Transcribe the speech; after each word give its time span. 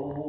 Oh. 0.00 0.27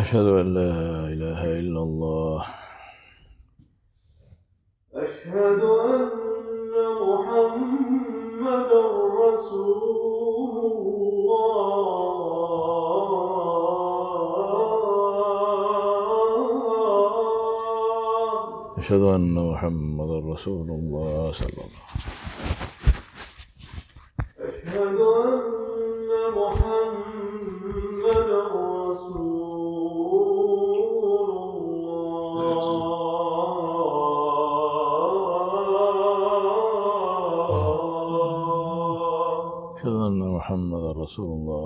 أشهد 0.00 0.26
أن 0.26 0.54
لا 0.54 0.72
إله 1.12 1.40
إلا 1.60 1.80
الله. 1.82 2.44
أشهد 4.94 5.60
أن 5.60 6.10
محمدا 7.08 8.82
رسول 9.24 10.54
الله. 10.72 11.12
أشهد 18.78 19.02
أن 19.02 19.34
محمدا 19.50 20.18
رسول 20.32 20.68
الله 20.70 21.32
صلى 21.32 21.48
الله 21.48 21.62
عليه 21.62 21.68
وسلم. 21.68 21.70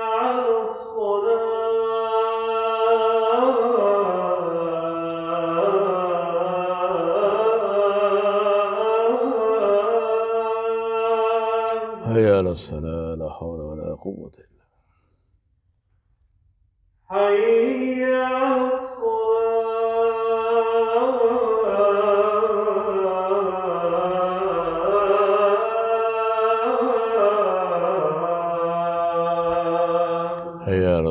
على 0.01 0.47
وسلم. 0.49 1.55
هيا 12.05 12.37
على 12.37 12.51
الصلاة 12.51 13.15
لا 13.15 13.29
حول 13.29 13.59
ولا 13.61 13.95
قوة 13.95 14.31
إلا 14.37 14.65
حي 17.09 18.03
على 18.13 18.73
الصلاة. 18.73 19.34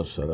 sir 0.04 0.28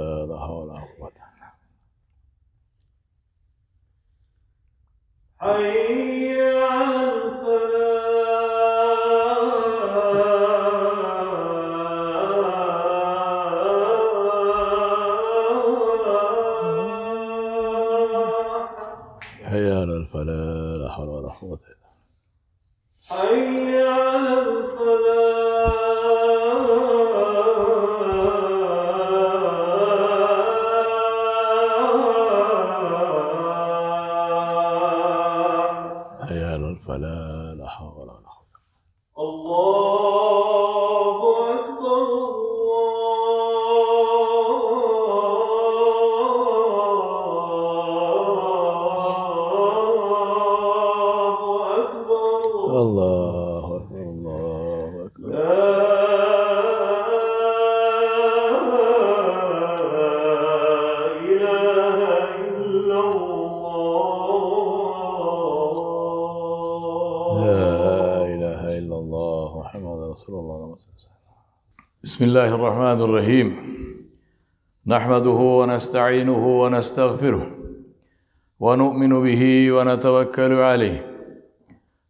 Allah. 39.20 39.89
بسم 72.20 72.28
الله 72.28 72.54
الرحمن 72.54 73.00
الرحيم. 73.00 73.56
نحمده 74.86 75.41
ونستعينه 75.60 76.62
ونستغفره 76.62 77.47
ونؤمن 78.60 79.22
به 79.22 79.72
ونتوكل 79.72 80.53
عليه. 80.53 81.06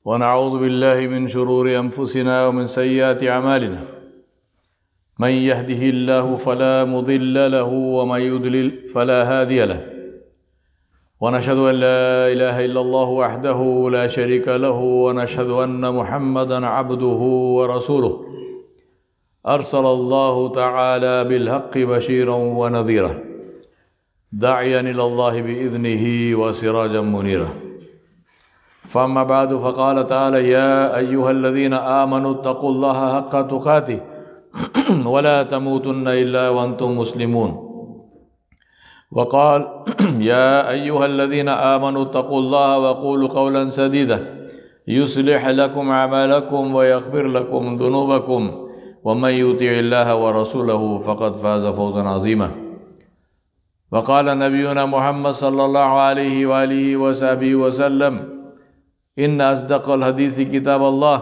ونعوذ 0.05 0.59
بالله 0.59 1.07
من 1.07 1.29
شرور 1.29 1.79
أنفسنا 1.79 2.47
ومن 2.47 2.67
سيئات 2.67 3.25
أعمالنا. 3.25 3.83
من 5.19 5.29
يهده 5.29 5.83
الله 5.95 6.37
فلا 6.37 6.85
مضل 6.85 7.53
له 7.53 7.71
ومن 7.99 8.21
يضلل 8.21 8.89
فلا 8.89 9.19
هادي 9.31 9.65
له. 9.65 9.81
ونشهد 11.21 11.57
أن 11.57 11.75
لا 11.75 12.33
إله 12.33 12.65
إلا 12.65 12.81
الله 12.81 13.09
وحده 13.09 13.89
لا 13.93 14.07
شريك 14.07 14.49
له 14.49 14.79
ونشهد 15.05 15.51
أن 15.51 15.95
محمدا 15.95 16.67
عبده 16.67 17.21
ورسوله. 17.59 18.30
أرسل 19.47 19.87
الله 19.87 20.53
تعالى 20.53 21.25
بالحق 21.25 21.79
بشيرا 21.79 22.35
ونذيرا 22.35 23.19
داعيا 24.33 24.81
إلى 24.81 25.03
الله 25.03 25.43
بإذنه 25.43 26.37
وسراجا 26.39 27.01
منيرا. 27.01 27.49
فأما 28.89 29.23
بعد 29.23 29.55
فقال 29.55 30.07
تعالى 30.07 30.49
يا 30.49 30.97
أيها 30.97 31.31
الذين 31.31 31.75
آمنوا 31.75 32.35
اتقوا 32.35 32.71
الله 32.71 33.15
حق 33.15 33.41
تقاته 33.49 34.01
ولا 35.15 35.43
تموتن 35.43 36.09
إلا 36.09 36.49
وأنتم 36.49 36.99
مسلمون. 36.99 37.71
وقال 39.13 39.69
يا 40.33 40.71
أيها 40.71 41.07
الذين 41.07 41.49
آمنوا 41.49 42.03
اتقوا 42.03 42.39
الله 42.39 42.79
وقولوا 42.79 43.29
قولا 43.29 43.69
سديدا 43.69 44.49
يصلح 44.89 45.49
لكم 45.49 45.91
أعمالكم 45.91 46.75
ويغفر 46.75 47.27
لكم 47.27 47.77
ذنوبكم. 47.77 48.70
ومن 49.05 49.31
يطع 49.31 49.73
الله 49.85 50.09
ورسوله 50.17 50.99
فقد 50.99 51.37
فاز 51.37 51.67
فوزا 51.67 52.03
عظيما. 52.03 52.51
وقال 53.93 54.39
نبينا 54.39 54.87
محمد 54.87 55.33
صلى 55.33 55.65
الله 55.65 55.91
عليه 56.01 56.47
وآله 56.47 56.97
وصحبه 56.97 57.55
وسلم 57.55 58.15
إن 59.19 59.41
أصدق 59.41 59.91
الحديث 59.91 60.41
كتاب 60.41 60.83
الله 60.83 61.19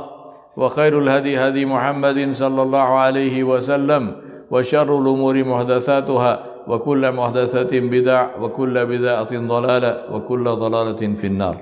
وخير 0.56 0.98
الهدي 0.98 1.38
هدي 1.38 1.66
محمد 1.66 2.32
صلى 2.32 2.62
الله 2.62 2.88
عليه 2.98 3.44
وسلم 3.44 4.02
وشر 4.50 4.98
الأمور 4.98 5.44
محدثاتها 5.44 6.44
وكل 6.68 7.12
محدثة 7.12 7.72
بدع 7.80 8.36
وكل 8.36 8.86
بدعة 8.86 9.32
ضلالة 9.32 9.92
وكل 10.12 10.44
ضلالة 10.44 11.02
في 11.14 11.26
النار. 11.26 11.56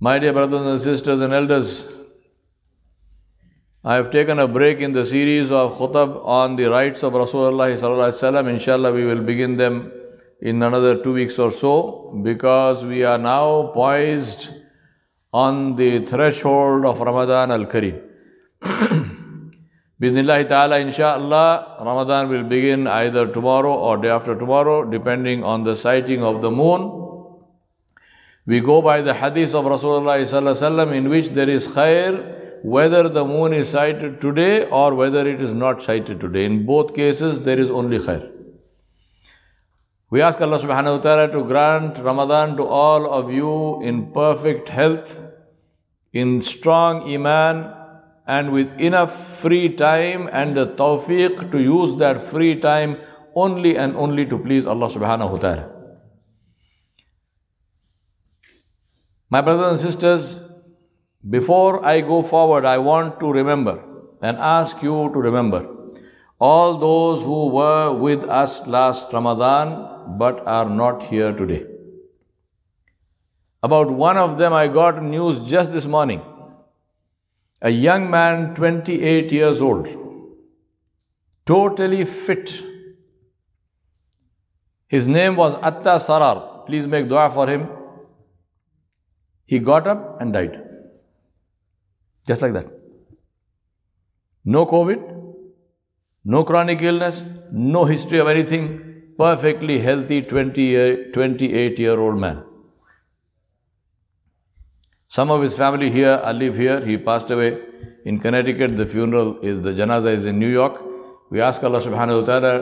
My 0.00 0.18
dear 0.18 0.32
brothers 0.32 0.66
and 0.66 0.80
sisters 0.80 1.20
and 1.20 1.32
elders, 1.32 1.86
I 3.82 3.94
have 3.94 4.10
taken 4.10 4.38
a 4.38 4.46
break 4.46 4.80
in 4.80 4.92
the 4.92 5.06
series 5.06 5.50
of 5.50 5.78
khutab 5.78 6.22
on 6.26 6.56
the 6.56 6.66
rights 6.66 7.02
of 7.02 7.14
Rasulullah. 7.14 7.70
Inshallah, 8.46 8.92
we 8.92 9.06
will 9.06 9.22
begin 9.22 9.56
them 9.56 9.90
in 10.42 10.62
another 10.62 11.02
two 11.02 11.14
weeks 11.14 11.38
or 11.38 11.50
so 11.50 12.20
because 12.22 12.84
we 12.84 13.04
are 13.04 13.16
now 13.16 13.70
poised 13.72 14.50
on 15.32 15.76
the 15.76 16.04
threshold 16.04 16.84
of 16.84 17.00
Ramadan 17.00 17.52
al 17.52 17.64
Kareem. 17.64 18.02
Bismillah 19.98 20.44
ta'ala, 20.44 20.78
inshallah, 20.78 21.78
Ramadan 21.80 22.28
will 22.28 22.42
begin 22.42 22.86
either 22.86 23.32
tomorrow 23.32 23.72
or 23.72 23.96
day 23.96 24.10
after 24.10 24.38
tomorrow, 24.38 24.84
depending 24.84 25.42
on 25.42 25.64
the 25.64 25.74
sighting 25.74 26.22
of 26.22 26.42
the 26.42 26.50
moon. 26.50 27.32
We 28.44 28.60
go 28.60 28.82
by 28.82 29.00
the 29.00 29.14
hadith 29.14 29.54
of 29.54 29.64
Rasulullah 29.64 30.92
in 30.94 31.08
which 31.08 31.30
there 31.30 31.48
is 31.48 31.66
khair, 31.66 32.39
whether 32.62 33.08
the 33.08 33.24
moon 33.24 33.52
is 33.52 33.70
sighted 33.70 34.20
today 34.20 34.68
or 34.68 34.94
whether 34.94 35.26
it 35.26 35.40
is 35.40 35.54
not 35.54 35.82
sighted 35.82 36.20
today. 36.20 36.44
In 36.44 36.66
both 36.66 36.94
cases, 36.94 37.40
there 37.42 37.58
is 37.58 37.70
only 37.70 37.98
khair. 37.98 38.30
We 40.10 40.22
ask 40.22 40.40
Allah 40.40 40.58
subhanahu 40.58 40.96
wa 40.96 41.02
ta'ala 41.02 41.32
to 41.32 41.44
grant 41.44 41.98
Ramadan 41.98 42.56
to 42.56 42.64
all 42.64 43.12
of 43.12 43.32
you 43.32 43.80
in 43.82 44.12
perfect 44.12 44.68
health, 44.68 45.20
in 46.12 46.42
strong 46.42 47.02
iman, 47.14 47.72
and 48.26 48.52
with 48.52 48.80
enough 48.80 49.12
free 49.40 49.68
time 49.68 50.28
and 50.32 50.56
the 50.56 50.66
tawfiq 50.66 51.50
to 51.52 51.60
use 51.60 51.96
that 51.96 52.20
free 52.20 52.58
time 52.58 52.96
only 53.34 53.76
and 53.76 53.96
only 53.96 54.26
to 54.26 54.38
please 54.38 54.66
Allah 54.66 54.88
subhanahu 54.88 55.30
wa 55.30 55.38
ta'ala. 55.38 55.70
My 59.30 59.40
brothers 59.40 59.70
and 59.70 59.80
sisters, 59.80 60.40
before 61.28 61.84
I 61.84 62.00
go 62.00 62.22
forward, 62.22 62.64
I 62.64 62.78
want 62.78 63.20
to 63.20 63.32
remember 63.32 63.82
and 64.22 64.36
ask 64.38 64.82
you 64.82 65.10
to 65.12 65.18
remember 65.18 65.66
all 66.38 66.78
those 66.78 67.22
who 67.22 67.48
were 67.48 67.92
with 67.92 68.24
us 68.24 68.66
last 68.66 69.12
Ramadan 69.12 70.16
but 70.18 70.46
are 70.46 70.68
not 70.68 71.02
here 71.04 71.32
today. 71.32 71.66
About 73.62 73.90
one 73.90 74.16
of 74.16 74.38
them, 74.38 74.54
I 74.54 74.68
got 74.68 75.02
news 75.02 75.40
just 75.40 75.72
this 75.72 75.86
morning 75.86 76.22
a 77.62 77.68
young 77.68 78.10
man, 78.10 78.54
28 78.54 79.30
years 79.32 79.60
old, 79.60 79.86
totally 81.44 82.06
fit. 82.06 82.64
His 84.88 85.08
name 85.08 85.36
was 85.36 85.54
Atta 85.56 85.96
Sarar. 86.06 86.66
Please 86.66 86.86
make 86.86 87.08
dua 87.08 87.30
for 87.30 87.46
him. 87.46 87.68
He 89.44 89.58
got 89.58 89.86
up 89.86 90.20
and 90.20 90.32
died. 90.32 90.69
Just 92.30 92.42
like 92.42 92.52
that. 92.52 92.68
No 94.44 94.64
COVID, 94.64 95.00
no 96.24 96.44
chronic 96.44 96.82
illness, 96.90 97.24
no 97.50 97.84
history 97.86 98.20
of 98.20 98.28
anything. 98.28 98.68
Perfectly 99.18 99.80
healthy 99.80 100.22
20 100.22 100.62
year, 100.62 101.10
28 101.12 101.78
year 101.78 101.98
old 101.98 102.18
man. 102.18 102.44
Some 105.08 105.32
of 105.32 105.42
his 105.42 105.56
family 105.56 105.90
here 105.90 106.20
I 106.24 106.30
live 106.30 106.56
here. 106.56 106.80
He 106.86 106.96
passed 106.96 107.32
away 107.32 107.50
in 108.04 108.20
Connecticut. 108.20 108.74
The 108.74 108.86
funeral 108.86 109.38
is 109.40 109.60
the 109.62 109.72
janaza 109.72 110.14
is 110.20 110.24
in 110.24 110.38
New 110.38 110.54
York. 110.58 110.80
We 111.30 111.40
ask 111.40 111.64
Allah 111.64 111.80
subhanahu 111.80 112.20
wa 112.20 112.26
ta'ala 112.26 112.52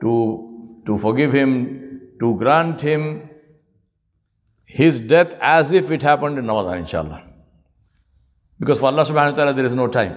to, 0.00 0.82
to 0.86 0.96
forgive 0.96 1.32
him, 1.32 2.12
to 2.20 2.36
grant 2.38 2.80
him 2.80 3.30
his 4.64 5.00
death 5.00 5.36
as 5.40 5.72
if 5.72 5.90
it 5.90 6.02
happened 6.02 6.38
in 6.38 6.46
Ramadan, 6.46 6.78
inshallah. 6.78 7.27
Because 8.58 8.80
for 8.80 8.86
Allah 8.86 9.04
subhanahu 9.04 9.32
wa 9.32 9.36
ta'ala 9.36 9.52
there 9.52 9.64
is 9.64 9.72
no 9.72 9.86
time. 9.88 10.16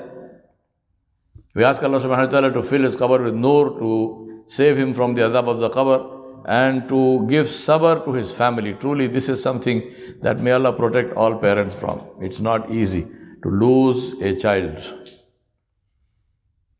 We 1.53 1.63
ask 1.63 1.83
Allah 1.83 1.99
subhanahu 1.99 2.25
wa 2.25 2.31
ta'ala 2.31 2.53
to 2.53 2.63
fill 2.63 2.83
his 2.83 2.95
qabr 2.95 3.23
with 3.23 3.35
nur, 3.35 3.77
to 3.79 4.43
save 4.47 4.77
him 4.77 4.93
from 4.93 5.15
the 5.15 5.21
adhab 5.21 5.47
of 5.47 5.59
the 5.59 5.69
qabr 5.69 6.19
and 6.45 6.89
to 6.89 7.27
give 7.27 7.47
sabr 7.47 8.03
to 8.05 8.13
his 8.13 8.31
family. 8.31 8.73
Truly, 8.73 9.07
this 9.07 9.29
is 9.29 9.41
something 9.43 9.93
that 10.21 10.39
may 10.39 10.51
Allah 10.51 10.73
protect 10.73 11.13
all 11.13 11.38
parents 11.38 11.75
from. 11.75 12.01
It's 12.19 12.39
not 12.39 12.71
easy 12.71 13.03
to 13.43 13.49
lose 13.49 14.13
a 14.21 14.33
child. 14.35 14.79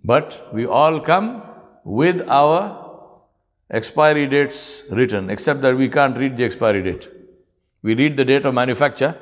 But 0.04 0.50
we 0.54 0.66
all 0.66 1.00
come 1.00 1.44
with 1.84 2.28
our 2.28 2.82
expiry 3.70 4.28
dates 4.28 4.84
written, 4.90 5.30
except 5.30 5.62
that 5.62 5.76
we 5.76 5.90
can't 5.90 6.18
read 6.18 6.38
the 6.38 6.44
expiry 6.44 6.82
date. 6.82 7.10
We 7.84 7.96
read 7.96 8.18
the 8.18 8.26
date 8.26 8.46
of 8.46 8.54
manufacture, 8.54 9.16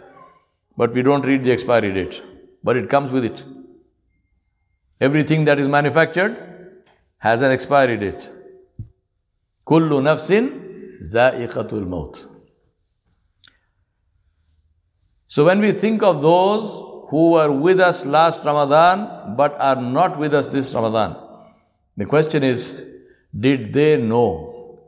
but 0.78 0.94
we 0.94 1.02
don't 1.02 1.26
read 1.26 1.44
the 1.44 1.52
expiry 1.52 1.94
date. 1.94 2.22
But 2.64 2.78
it 2.78 2.90
comes 2.90 3.12
with 3.12 3.26
it. 3.26 3.46
Everything 5.00 5.46
that 5.46 5.60
is 5.60 5.68
manufactured 5.68 6.84
has 7.18 7.42
an 7.42 7.52
expiry 7.52 7.98
date. 7.98 8.30
Kullu 9.66 10.02
nafsin 10.02 11.02
za'iqatul 11.02 11.88
maut. 11.88 12.26
So 15.28 15.46
when 15.46 15.60
we 15.60 15.72
think 15.72 16.02
of 16.02 16.22
those 16.22 16.70
who 17.10 17.32
were 17.32 17.52
with 17.52 17.80
us 17.80 18.06
last 18.06 18.44
Ramadan 18.44 19.36
but 19.36 19.60
are 19.60 19.76
not 19.76 20.18
with 20.18 20.34
us 20.34 20.50
this 20.50 20.74
Ramadan, 20.74 21.16
the 21.96 22.06
question 22.06 22.44
is, 22.44 22.84
did 23.38 23.74
they 23.74 23.96
know 23.96 24.80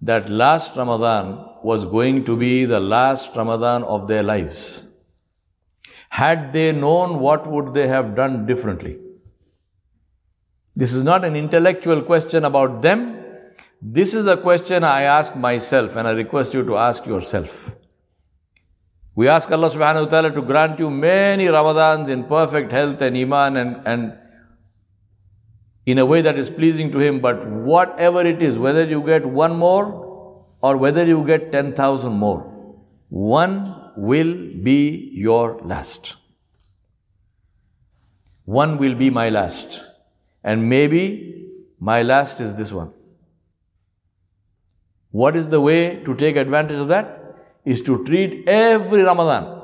that 0.00 0.28
last 0.28 0.76
Ramadan 0.76 1.44
was 1.62 1.84
going 1.84 2.24
to 2.24 2.36
be 2.36 2.64
the 2.64 2.80
last 2.80 3.34
Ramadan 3.36 3.84
of 3.84 4.08
their 4.08 4.22
lives? 4.22 4.86
Had 6.14 6.52
they 6.52 6.70
known, 6.70 7.18
what 7.18 7.46
would 7.50 7.74
they 7.74 7.88
have 7.88 8.14
done 8.14 8.46
differently? 8.46 8.98
This 10.76 10.92
is 10.92 11.02
not 11.02 11.24
an 11.24 11.34
intellectual 11.34 12.02
question 12.02 12.44
about 12.44 12.82
them, 12.82 13.16
this 13.82 14.14
is 14.14 14.24
the 14.24 14.36
question 14.36 14.84
I 14.84 15.02
ask 15.02 15.34
myself 15.36 15.96
and 15.96 16.06
I 16.08 16.12
request 16.12 16.54
you 16.54 16.62
to 16.64 16.76
ask 16.76 17.04
yourself. 17.04 17.74
We 19.16 19.28
ask 19.28 19.50
Allah 19.50 19.68
subhanahu 19.70 20.04
wa 20.04 20.10
ta'ala 20.12 20.30
to 20.30 20.42
grant 20.42 20.78
you 20.78 20.88
many 20.88 21.46
Ramadans 21.46 22.08
in 22.08 22.24
perfect 22.24 22.70
health 22.72 23.02
and 23.02 23.16
Iman 23.16 23.56
and, 23.56 23.82
and 23.84 24.18
in 25.84 25.98
a 25.98 26.06
way 26.06 26.22
that 26.22 26.38
is 26.38 26.48
pleasing 26.48 26.92
to 26.92 26.98
Him. 26.98 27.20
But 27.20 27.44
whatever 27.46 28.24
it 28.24 28.40
is, 28.40 28.58
whether 28.58 28.84
you 28.84 29.02
get 29.02 29.26
one 29.26 29.56
more 29.56 30.56
or 30.62 30.76
whether 30.76 31.04
you 31.04 31.24
get 31.26 31.52
10,000 31.52 32.12
more, 32.12 32.40
one 33.08 33.73
will 33.96 34.34
be 34.62 35.10
your 35.12 35.60
last. 35.62 36.16
One 38.44 38.76
will 38.78 38.94
be 38.94 39.10
my 39.10 39.30
last. 39.30 39.82
And 40.42 40.68
maybe 40.68 41.48
my 41.78 42.02
last 42.02 42.40
is 42.40 42.54
this 42.54 42.72
one. 42.72 42.92
What 45.10 45.36
is 45.36 45.48
the 45.48 45.60
way 45.60 46.02
to 46.04 46.14
take 46.14 46.36
advantage 46.36 46.78
of 46.78 46.88
that? 46.88 47.20
Is 47.64 47.80
to 47.82 48.04
treat 48.04 48.48
every 48.48 49.02
Ramadan 49.02 49.60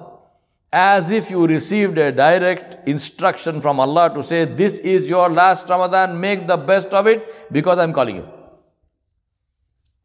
as 0.72 1.10
if 1.10 1.30
you 1.30 1.46
received 1.46 1.98
a 1.98 2.12
direct 2.12 2.88
instruction 2.88 3.60
from 3.60 3.80
Allah 3.80 4.14
to 4.14 4.22
say, 4.22 4.44
This 4.44 4.78
is 4.80 5.08
your 5.08 5.28
last 5.28 5.68
Ramadan, 5.68 6.20
make 6.20 6.46
the 6.46 6.56
best 6.56 6.88
of 6.88 7.06
it 7.06 7.52
because 7.52 7.78
I'm 7.78 7.92
calling 7.92 8.16
you. 8.16 8.28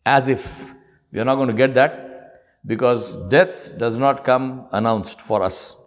As 0.05 0.27
if. 0.27 0.73
We 1.11 1.19
are 1.19 1.25
not 1.25 1.35
going 1.35 1.47
to 1.47 1.53
get 1.53 1.73
that 1.75 2.14
because 2.65 3.15
death 3.27 3.77
does 3.77 3.97
not 3.97 4.23
come 4.23 4.67
announced 4.71 5.21
for 5.21 5.43
us. 5.43 5.77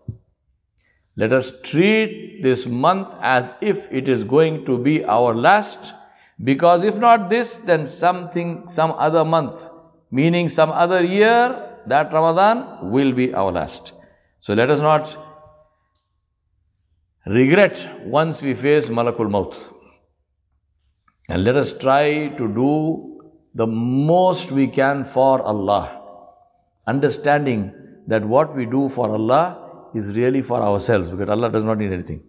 Let 1.16 1.32
us 1.32 1.52
treat 1.62 2.42
this 2.42 2.66
month 2.66 3.14
as 3.20 3.56
if 3.61 3.92
it 3.92 4.08
is 4.08 4.25
going 4.25 4.64
to 4.66 4.78
be 4.78 5.04
our 5.04 5.35
last 5.35 5.94
because 6.42 6.85
if 6.85 6.99
not 6.99 7.28
this, 7.28 7.56
then 7.56 7.87
something, 7.87 8.68
some 8.68 8.92
other 8.92 9.25
month, 9.25 9.68
meaning 10.11 10.49
some 10.49 10.70
other 10.70 11.04
year, 11.04 11.64
that 11.87 12.12
Ramadan 12.12 12.90
will 12.90 13.12
be 13.12 13.35
our 13.35 13.50
last. 13.50 13.92
So 14.40 14.54
let 14.54 14.70
us 14.70 14.80
not 14.80 15.16
regret 17.26 18.04
once 18.04 18.40
we 18.42 18.54
face 18.54 18.88
Malakul 18.88 19.30
Maut. 19.30 19.58
And 21.28 21.44
let 21.44 21.56
us 21.56 21.76
try 21.76 22.28
to 22.28 22.54
do 22.54 23.20
the 23.54 23.66
most 23.66 24.52
we 24.52 24.68
can 24.68 25.04
for 25.04 25.42
Allah, 25.42 25.98
understanding 26.88 27.73
that 28.07 28.25
what 28.25 28.57
we 28.57 28.64
do 28.64 28.88
for 28.88 29.11
Allah 29.11 29.90
is 29.95 30.16
really 30.16 30.42
for 30.42 30.62
ourselves 30.62 31.11
because 31.11 31.28
Allah 31.28 31.50
does 31.50 31.64
not 31.64 31.78
need 31.78 31.92
anything. 31.92 32.25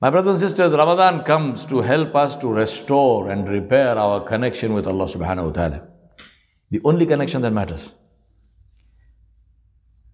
My 0.00 0.10
brothers 0.10 0.40
and 0.40 0.50
sisters, 0.50 0.72
Ramadan 0.72 1.22
comes 1.24 1.64
to 1.66 1.82
help 1.82 2.16
us 2.16 2.34
to 2.36 2.48
restore 2.48 3.30
and 3.30 3.48
repair 3.48 3.98
our 3.98 4.20
connection 4.20 4.72
with 4.72 4.86
Allah 4.86 5.04
subhanahu 5.04 5.46
wa 5.46 5.52
ta'ala. 5.52 5.88
The 6.70 6.80
only 6.84 7.06
connection 7.06 7.42
that 7.42 7.52
matters. 7.52 7.94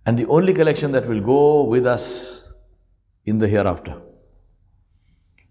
And 0.04 0.18
the 0.18 0.26
only 0.26 0.54
connection 0.54 0.90
that 0.92 1.06
will 1.06 1.20
go 1.20 1.64
with 1.64 1.86
us 1.86 2.52
in 3.24 3.38
the 3.38 3.48
hereafter. 3.48 4.00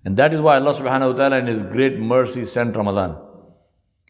And 0.04 0.18
that 0.18 0.34
is 0.34 0.42
why 0.42 0.56
Allah 0.58 0.74
subhanahu 0.74 1.12
wa 1.12 1.18
ta'ala 1.18 1.38
in 1.38 1.48
His 1.48 1.64
great 1.64 1.98
mercy 1.98 2.46
sent 2.46 2.76
Ramadan. 2.76 3.25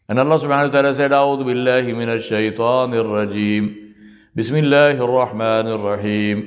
Allah 0.08 0.38
subhanahu 0.38 0.70
wa 0.70 0.72
ta'ala 0.72 0.94
said, 0.94 1.10
أعوذ 1.12 1.42
بالله 1.42 1.82
من 1.90 2.06
الشيطان 2.08 2.94
الرجيم. 2.94 3.74
بسم 4.38 4.56
الله 4.56 5.02
الرحمن 5.02 5.66
الرحيم. 5.66 6.46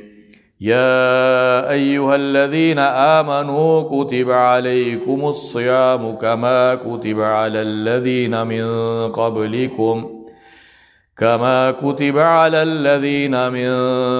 يا 0.64 1.68
أيها 1.68 2.16
الذين 2.16 2.80
آمنوا 2.80 3.84
كتب 3.84 4.32
عليكم 4.32 5.20
الصيام 5.26 6.12
كما 6.16 6.76
كتب 6.76 7.20
على 7.20 7.62
الذين 7.62 8.48
من 8.48 8.66
قبلكم. 9.12 10.26
كما 11.18 11.72
كتب 11.72 12.18
على 12.18 12.64
الذين 12.64 13.52
من 13.52 13.72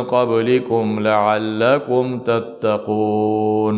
قبلكم 0.04 1.00
لعلكم 1.00 2.20
تتقون. 2.20 3.78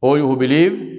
O 0.00 0.16
you 0.16 0.24
who 0.24 0.36
believe, 0.36 0.97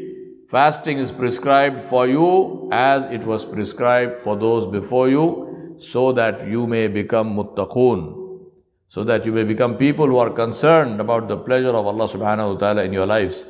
fasting 0.50 0.98
is 0.98 1.12
prescribed 1.12 1.80
for 1.80 2.08
you 2.08 2.68
as 2.72 3.04
it 3.06 3.24
was 3.24 3.46
prescribed 3.46 4.18
for 4.18 4.36
those 4.36 4.66
before 4.66 5.08
you, 5.08 5.76
so 5.78 6.12
that 6.12 6.48
you 6.48 6.66
may 6.66 6.88
become 6.88 7.36
muttaqun, 7.36 8.50
so 8.88 9.04
that 9.04 9.26
you 9.26 9.32
may 9.32 9.44
become 9.44 9.78
people 9.78 10.08
who 10.08 10.18
are 10.18 10.32
concerned 10.32 11.00
about 11.00 11.28
the 11.28 11.38
pleasure 11.38 11.70
of 11.70 11.86
Allah 11.86 12.08
subhanahu 12.08 12.54
wa 12.54 12.60
ta'ala 12.60 12.84
in 12.84 12.92
your 12.92 13.06
lives, 13.06 13.46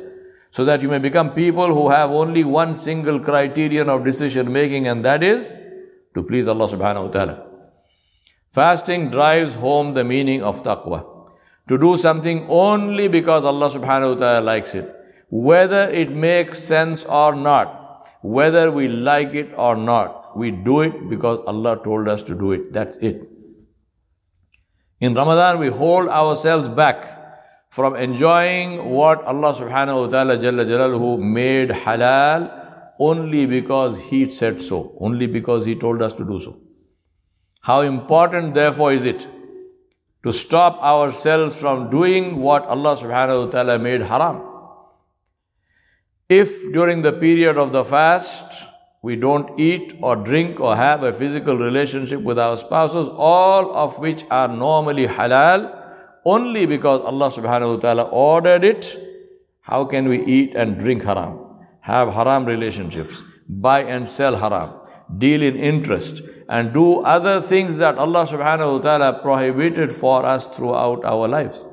so 0.52 0.66
that 0.66 0.82
you 0.82 0.90
may 0.90 1.00
become 1.00 1.32
people 1.32 1.68
who 1.68 1.90
have 1.90 2.12
only 2.12 2.44
one 2.44 2.76
single 2.76 3.20
criterion 3.20 3.88
of 3.88 4.04
decision 4.04 4.52
making, 4.52 4.88
and 4.88 5.06
that 5.06 5.24
is 5.24 5.54
to 6.14 6.22
please 6.22 6.50
Allah 6.50 6.68
subhanahu 6.68 7.06
wa 7.06 7.12
ta'ala. 7.12 7.46
Fasting 8.52 9.10
drives 9.10 9.56
home 9.56 9.94
the 9.94 10.04
meaning 10.04 10.44
of 10.44 10.64
taqwa. 10.64 11.32
To 11.70 11.78
do 11.78 11.96
something 11.96 12.46
only 12.50 13.08
because 13.08 13.46
Allah 13.46 13.70
subhanahu 13.70 14.16
wa 14.16 14.20
ta'ala 14.20 14.42
likes 14.44 14.76
it 14.76 14.99
whether 15.30 15.90
it 15.90 16.12
makes 16.12 16.60
sense 16.60 17.06
or 17.06 17.36
not, 17.36 18.10
whether 18.22 18.72
we 18.72 18.88
like 18.88 19.34
it 19.34 19.52
or 19.56 19.76
not, 19.76 20.38
we 20.38 20.52
do 20.52 20.82
it 20.82 21.10
because 21.10 21.40
Allah 21.48 21.80
told 21.84 22.08
us 22.08 22.24
to 22.24 22.36
do 22.36 22.52
it. 22.52 22.74
That's 22.74 22.98
it. 22.98 23.22
In 25.00 25.14
Ramadan, 25.14 25.60
we 25.60 25.68
hold 25.68 26.10
ourselves 26.10 26.68
back 26.68 27.18
from 27.70 27.96
enjoying 27.96 28.90
what 28.90 29.24
Allah 29.24 29.54
subhanahu 29.54 30.06
wa 30.06 30.08
ta'ala 30.08 30.38
Jalla 30.38 30.66
Jalaluhu 30.66 31.20
made 31.22 31.70
halal 31.70 32.52
only 33.00 33.46
because 33.46 34.00
He 34.00 34.30
said 34.30 34.62
so, 34.62 34.98
only 35.00 35.28
because 35.28 35.66
He 35.66 35.76
told 35.76 36.02
us 36.02 36.14
to 36.16 36.26
do 36.26 36.40
so. 36.40 36.60
How 37.62 37.82
important, 37.82 38.56
therefore, 38.56 38.94
is 38.94 39.06
it 39.06 39.28
to 40.24 40.34
stop 40.34 40.82
ourselves 40.82 41.60
from 41.60 41.90
doing 41.90 42.38
what 42.42 42.66
Allah 42.66 42.98
subhanahu 42.98 43.46
wa 43.46 43.52
ta'ala 43.52 43.80
made 43.80 44.02
haram? 44.02 44.49
If 46.30 46.72
during 46.72 47.02
the 47.02 47.12
period 47.12 47.58
of 47.58 47.72
the 47.72 47.84
fast 47.84 48.46
we 49.02 49.16
don't 49.16 49.60
eat 49.60 49.96
or 50.04 50.16
drink 50.16 50.60
or 50.60 50.76
have 50.76 51.02
a 51.02 51.12
physical 51.12 51.58
relationship 51.58 52.22
with 52.22 52.38
our 52.38 52.56
spouses, 52.56 53.08
all 53.12 53.74
of 53.76 53.98
which 53.98 54.24
are 54.30 54.48
normally 54.48 55.08
halal, 55.08 55.76
only 56.26 56.68
because 56.68 57.02
Allah 57.02 57.32
subhanahu 57.32 57.76
wa 57.76 57.80
ta'ala 57.80 58.04
ordered 58.04 58.64
it, 58.64 58.96
how 59.62 59.86
can 59.86 60.08
we 60.08 60.24
eat 60.24 60.54
and 60.56 60.78
drink 60.78 61.04
haram? 61.04 61.40
Have 61.82 62.14
haram 62.14 62.46
relationships, 62.46 63.24
buy 63.48 63.82
and 63.82 64.08
sell 64.08 64.36
haram, 64.36 64.74
deal 65.18 65.42
in 65.42 65.56
interest, 65.56 66.22
and 66.48 66.72
do 66.74 67.00
other 67.00 67.42
things 67.42 67.78
that 67.78 67.98
Allah 67.98 68.28
subhanahu 68.28 68.74
wa 68.74 68.80
ta'ala 68.80 69.20
prohibited 69.24 69.96
for 69.96 70.24
us 70.24 70.46
throughout 70.46 71.04
our 71.06 71.28
lives. 71.28 71.66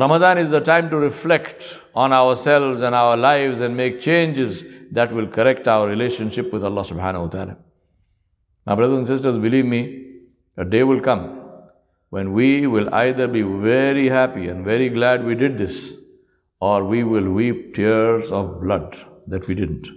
Ramadan 0.00 0.38
is 0.38 0.50
the 0.50 0.60
time 0.60 0.90
to 0.90 0.96
reflect 0.96 1.80
on 1.94 2.12
ourselves 2.12 2.82
and 2.82 2.94
our 2.94 3.16
lives 3.16 3.60
and 3.60 3.76
make 3.76 4.00
changes 4.00 4.66
that 4.92 5.12
will 5.12 5.26
correct 5.26 5.66
our 5.66 5.88
relationship 5.88 6.52
with 6.52 6.64
Allah 6.64 6.82
subhanahu 6.82 7.22
wa 7.22 7.28
ta'ala. 7.28 7.56
My 8.66 8.74
brothers 8.74 8.98
and 8.98 9.06
sisters, 9.06 9.38
believe 9.38 9.64
me, 9.64 10.06
a 10.56 10.64
day 10.64 10.82
will 10.82 11.00
come 11.00 11.42
when 12.10 12.32
we 12.32 12.66
will 12.66 12.92
either 12.94 13.26
be 13.26 13.42
very 13.42 14.08
happy 14.08 14.48
and 14.48 14.64
very 14.64 14.88
glad 14.88 15.24
we 15.24 15.34
did 15.34 15.58
this, 15.58 15.94
or 16.60 16.84
we 16.84 17.04
will 17.04 17.30
weep 17.30 17.74
tears 17.74 18.30
of 18.30 18.60
blood 18.60 18.96
that 19.26 19.46
we 19.46 19.54
didn't. 19.54 19.88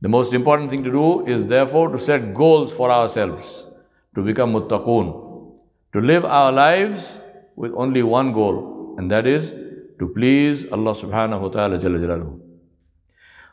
The 0.00 0.08
most 0.08 0.34
important 0.34 0.70
thing 0.70 0.82
to 0.84 0.90
do 0.90 1.26
is 1.26 1.46
therefore 1.46 1.90
to 1.90 1.98
set 1.98 2.34
goals 2.34 2.72
for 2.72 2.90
ourselves, 2.90 3.66
to 4.14 4.22
become 4.22 4.52
muttaqoon, 4.52 5.58
to 5.92 6.00
live 6.00 6.24
our 6.24 6.50
lives 6.50 7.18
with 7.56 7.72
only 7.74 8.02
one 8.02 8.32
goal, 8.32 8.94
and 8.98 9.10
that 9.10 9.26
is 9.26 9.54
to 9.98 10.08
please 10.08 10.66
Allah 10.70 10.94
subhanahu 10.94 11.40
wa 11.40 11.48
ta'ala 11.48 11.78
Jalla 11.78 11.98
Jalaluhu. 11.98 12.40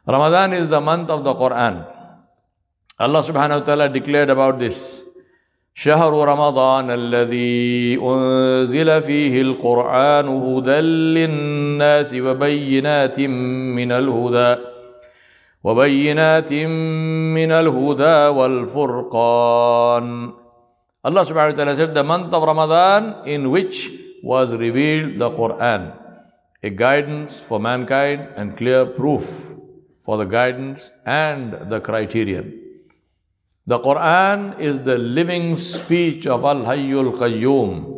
Ramadan 0.07 0.53
is 0.53 0.67
the 0.67 0.81
month 0.81 1.09
of 1.09 1.23
the 1.23 1.33
Quran. 1.33 1.85
Allah 2.99 3.21
subhanahu 3.21 3.59
wa 3.61 3.65
ta'ala 3.65 3.89
declared 3.89 4.29
about 4.29 4.59
this. 4.59 5.05
شهر 5.79 6.11
رمضان 6.11 6.91
الذي 6.91 7.99
أنزل 8.03 9.03
فيه 9.03 9.41
القرآن 9.41 10.27
هدى 10.27 10.79
للناس 11.15 12.13
وبينات 12.13 13.19
من 13.79 13.91
الهدى 13.91 14.61
وبينات 15.63 16.53
من 17.33 17.51
الهدى 17.51 18.19
والفرقان 18.37 20.33
Allah 21.01 21.23
subhanahu 21.23 21.55
wa 21.55 21.57
ta'ala 21.63 21.75
said, 21.75 21.93
the 21.93 22.03
month 22.03 22.33
of 22.33 22.43
Ramadan 22.43 23.25
in 23.25 23.49
which 23.49 23.89
was 24.21 24.53
revealed 24.53 25.17
the 25.17 25.29
Quran, 25.31 25.95
a 26.61 26.69
guidance 26.69 27.39
for 27.39 27.59
mankind 27.59 28.27
and 28.35 28.57
clear 28.57 28.85
proof 28.85 29.55
for 30.03 30.17
the 30.17 30.25
guidance 30.25 30.91
and 31.05 31.71
the 31.71 31.79
criterion. 31.79 32.51
The 33.65 33.79
Quran 33.79 34.59
is 34.59 34.81
the 34.81 34.97
living 34.97 35.55
speech 35.55 36.27
of 36.27 36.43
Al 36.43 36.65
Hayyul 36.65 37.15
Qayyum. 37.15 37.95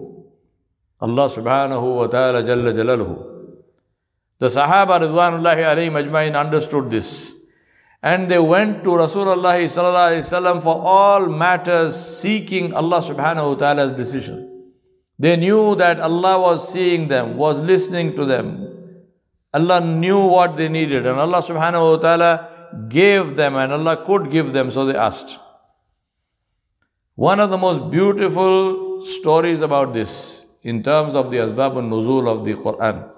Allah 1.01 1.25
subhanahu 1.25 1.95
wa 1.95 2.07
ta'ala 2.07 2.43
jalla 2.43 2.69
jalaluhu. 2.69 3.31
The 4.37 4.47
Sahaba 4.47 5.01
Ridwanullahi 5.01 5.65
alayhim 5.65 5.97
ajma'in 5.97 6.39
understood 6.39 6.91
this. 6.91 7.33
And 8.03 8.29
they 8.29 8.39
went 8.39 8.83
to 8.83 8.89
Rasulullah 8.89 10.61
for 10.63 10.81
all 10.81 11.27
matters 11.27 11.95
seeking 11.95 12.73
Allah 12.73 12.99
subhanahu 12.99 13.49
wa 13.49 13.55
ta'ala's 13.55 13.91
decision. 13.91 14.47
They 15.19 15.35
knew 15.37 15.75
that 15.75 15.99
Allah 15.99 16.39
was 16.39 16.71
seeing 16.73 17.07
them, 17.07 17.37
was 17.37 17.59
listening 17.59 18.15
to 18.15 18.25
them. 18.25 18.67
Allah 19.53 19.81
knew 19.81 20.25
what 20.25 20.57
they 20.57 20.67
needed 20.67 21.05
and 21.05 21.19
Allah 21.19 21.43
subhanahu 21.43 21.97
wa 21.97 21.97
ta'ala 21.97 22.87
gave 22.89 23.35
them 23.35 23.55
and 23.55 23.71
Allah 23.71 24.03
could 24.05 24.31
give 24.31 24.53
them, 24.53 24.71
so 24.71 24.85
they 24.85 24.95
asked. 24.95 25.37
One 27.15 27.39
of 27.39 27.49
the 27.49 27.57
most 27.57 27.91
beautiful 27.91 29.01
stories 29.03 29.61
about 29.61 29.93
this, 29.93 30.45
in 30.63 30.81
terms 30.81 31.13
of 31.13 31.29
the 31.29 31.37
Asbab 31.37 31.75
al-Nuzul 31.75 32.27
of 32.27 32.45
the 32.45 32.53
Quran, 32.53 33.09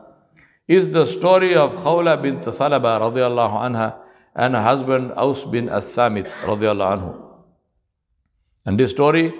is 0.67 0.89
the 0.91 1.05
story 1.05 1.55
of 1.55 1.75
Khawla 1.75 2.21
bint 2.21 2.41
Salaba 2.43 2.99
radiallahu 2.99 3.61
anha, 3.61 4.02
and 4.35 4.55
her 4.55 4.61
husband 4.61 5.11
Aus 5.13 5.45
bin 5.45 5.69
As-Samit 5.69 6.25
radiallahu 6.43 6.97
anhu. 6.97 7.23
And 8.65 8.79
this 8.79 8.91
story 8.91 9.33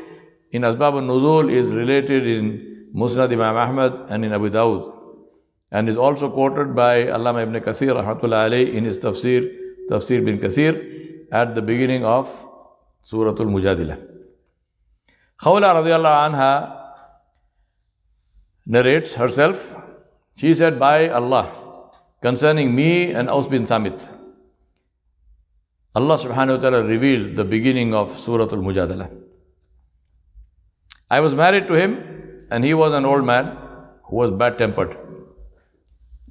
in 0.51 0.61
Asbab 0.61 0.93
al-Nuzul 1.01 1.51
is 1.51 1.73
related 1.73 2.27
in 2.27 2.89
Musnad 2.95 3.31
Imam 3.31 3.55
Ahmad 3.55 4.11
and 4.11 4.23
in 4.23 4.33
Abu 4.33 4.49
Dawud 4.49 4.93
and 5.71 5.89
is 5.89 5.97
also 5.97 6.29
quoted 6.29 6.75
by 6.75 7.05
Allama 7.05 7.41
ibn 7.41 7.55
Kathir 7.55 7.95
rahmatullahi 7.99 8.73
in 8.73 8.85
his 8.85 8.99
tafsir, 8.99 9.51
Tafsir 9.89 10.23
bin 10.23 10.37
Kathir 10.37 11.27
at 11.31 11.55
the 11.55 11.61
beginning 11.61 12.05
of 12.05 12.29
Surah 13.01 13.31
Al-Mujadilah. 13.31 13.99
Khawla 15.41 15.73
radiallahu 15.81 16.29
anha 16.29 16.79
narrates 18.67 19.15
herself, 19.15 19.75
she 20.37 20.53
said, 20.53 20.79
by 20.79 21.09
Allah, 21.09 21.51
concerning 22.21 22.75
me 22.75 23.11
and 23.11 23.27
Aus 23.27 23.47
bin 23.47 23.65
Samit, 23.65 24.07
Allah 25.95 26.15
subhanahu 26.17 26.55
wa 26.55 26.61
ta'ala 26.61 26.83
revealed 26.83 27.35
the 27.35 27.43
beginning 27.43 27.93
of 27.93 28.09
Surah 28.09 28.45
Al 28.45 28.63
Mujadala. 28.67 29.11
I 31.09 31.19
was 31.19 31.35
married 31.35 31.67
to 31.67 31.75
him 31.75 32.45
and 32.49 32.65
he 32.65 32.73
was 32.73 32.93
an 32.93 33.05
old 33.05 33.23
man 33.25 33.57
who 34.05 34.15
was 34.15 34.31
bad 34.31 34.57
tempered. 34.57 34.97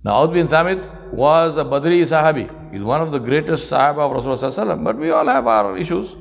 Now, 0.04 0.14
Aus 0.14 0.30
bin 0.30 0.48
Thamit 0.48 1.12
was 1.12 1.56
a 1.56 1.64
Badri 1.64 2.02
Sahabi. 2.02 2.72
He's 2.72 2.82
one 2.82 3.00
of 3.00 3.12
the 3.12 3.20
greatest 3.20 3.70
Sahaba 3.70 4.10
of 4.10 4.24
Rasulullah, 4.24 4.82
but 4.82 4.96
we 4.96 5.10
all 5.10 5.26
have 5.26 5.46
our 5.46 5.76
issues. 5.76 6.16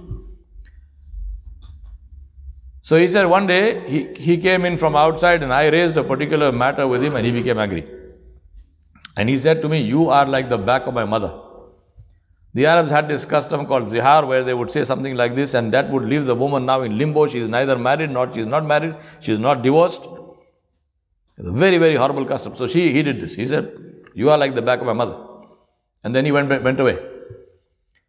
So 2.84 2.98
he 2.98 3.08
said 3.08 3.26
one 3.26 3.48
day 3.48 3.90
he, 3.90 4.14
he 4.20 4.38
came 4.38 4.66
in 4.66 4.78
from 4.78 4.96
outside 4.96 5.42
and 5.42 5.52
I 5.52 5.70
raised 5.70 5.98
a 5.98 6.04
particular 6.04 6.52
matter 6.52 6.88
with 6.88 7.04
him 7.04 7.16
and 7.16 7.26
he 7.26 7.32
became 7.32 7.58
angry. 7.58 7.88
And 9.18 9.30
he 9.30 9.38
said 9.38 9.64
to 9.64 9.70
me, 9.70 9.82
You 9.82 10.10
are 10.10 10.28
like 10.28 10.50
the 10.50 10.60
back 10.60 10.86
of 10.86 10.94
my 10.94 11.06
mother. 11.06 11.34
The 12.54 12.66
Arabs 12.66 12.92
had 12.92 13.08
this 13.08 13.24
custom 13.24 13.66
called 13.66 13.86
zihar 13.86 14.28
where 14.28 14.44
they 14.44 14.54
would 14.54 14.70
say 14.70 14.84
something 14.84 15.16
like 15.16 15.36
this 15.36 15.54
and 15.54 15.74
that 15.74 15.90
would 15.90 16.04
leave 16.04 16.26
the 16.26 16.36
woman 16.36 16.66
now 16.66 16.82
in 16.82 16.98
limbo. 16.98 17.28
She 17.28 17.40
is 17.40 17.48
neither 17.48 17.78
married 17.78 18.12
nor 18.12 18.32
she 18.34 18.42
is 18.42 18.48
not 18.48 18.66
married. 18.66 18.96
She 19.22 19.32
is 19.32 19.40
not 19.40 19.62
divorced. 19.62 20.04
It's 21.38 21.48
a 21.48 21.52
very, 21.54 21.78
very 21.78 21.96
horrible 21.96 22.26
custom. 22.26 22.56
So 22.56 22.68
she, 22.68 22.92
he 22.92 23.04
did 23.04 23.22
this. 23.22 23.36
He 23.36 23.48
said, 23.48 23.74
You 24.14 24.30
are 24.30 24.38
like 24.38 24.54
the 24.54 24.62
back 24.62 24.80
of 24.80 24.86
my 24.86 24.94
mother. 24.94 25.18
And 26.04 26.14
then 26.14 26.26
he 26.26 26.32
went, 26.32 26.50
went 26.50 26.80
away. 26.80 27.00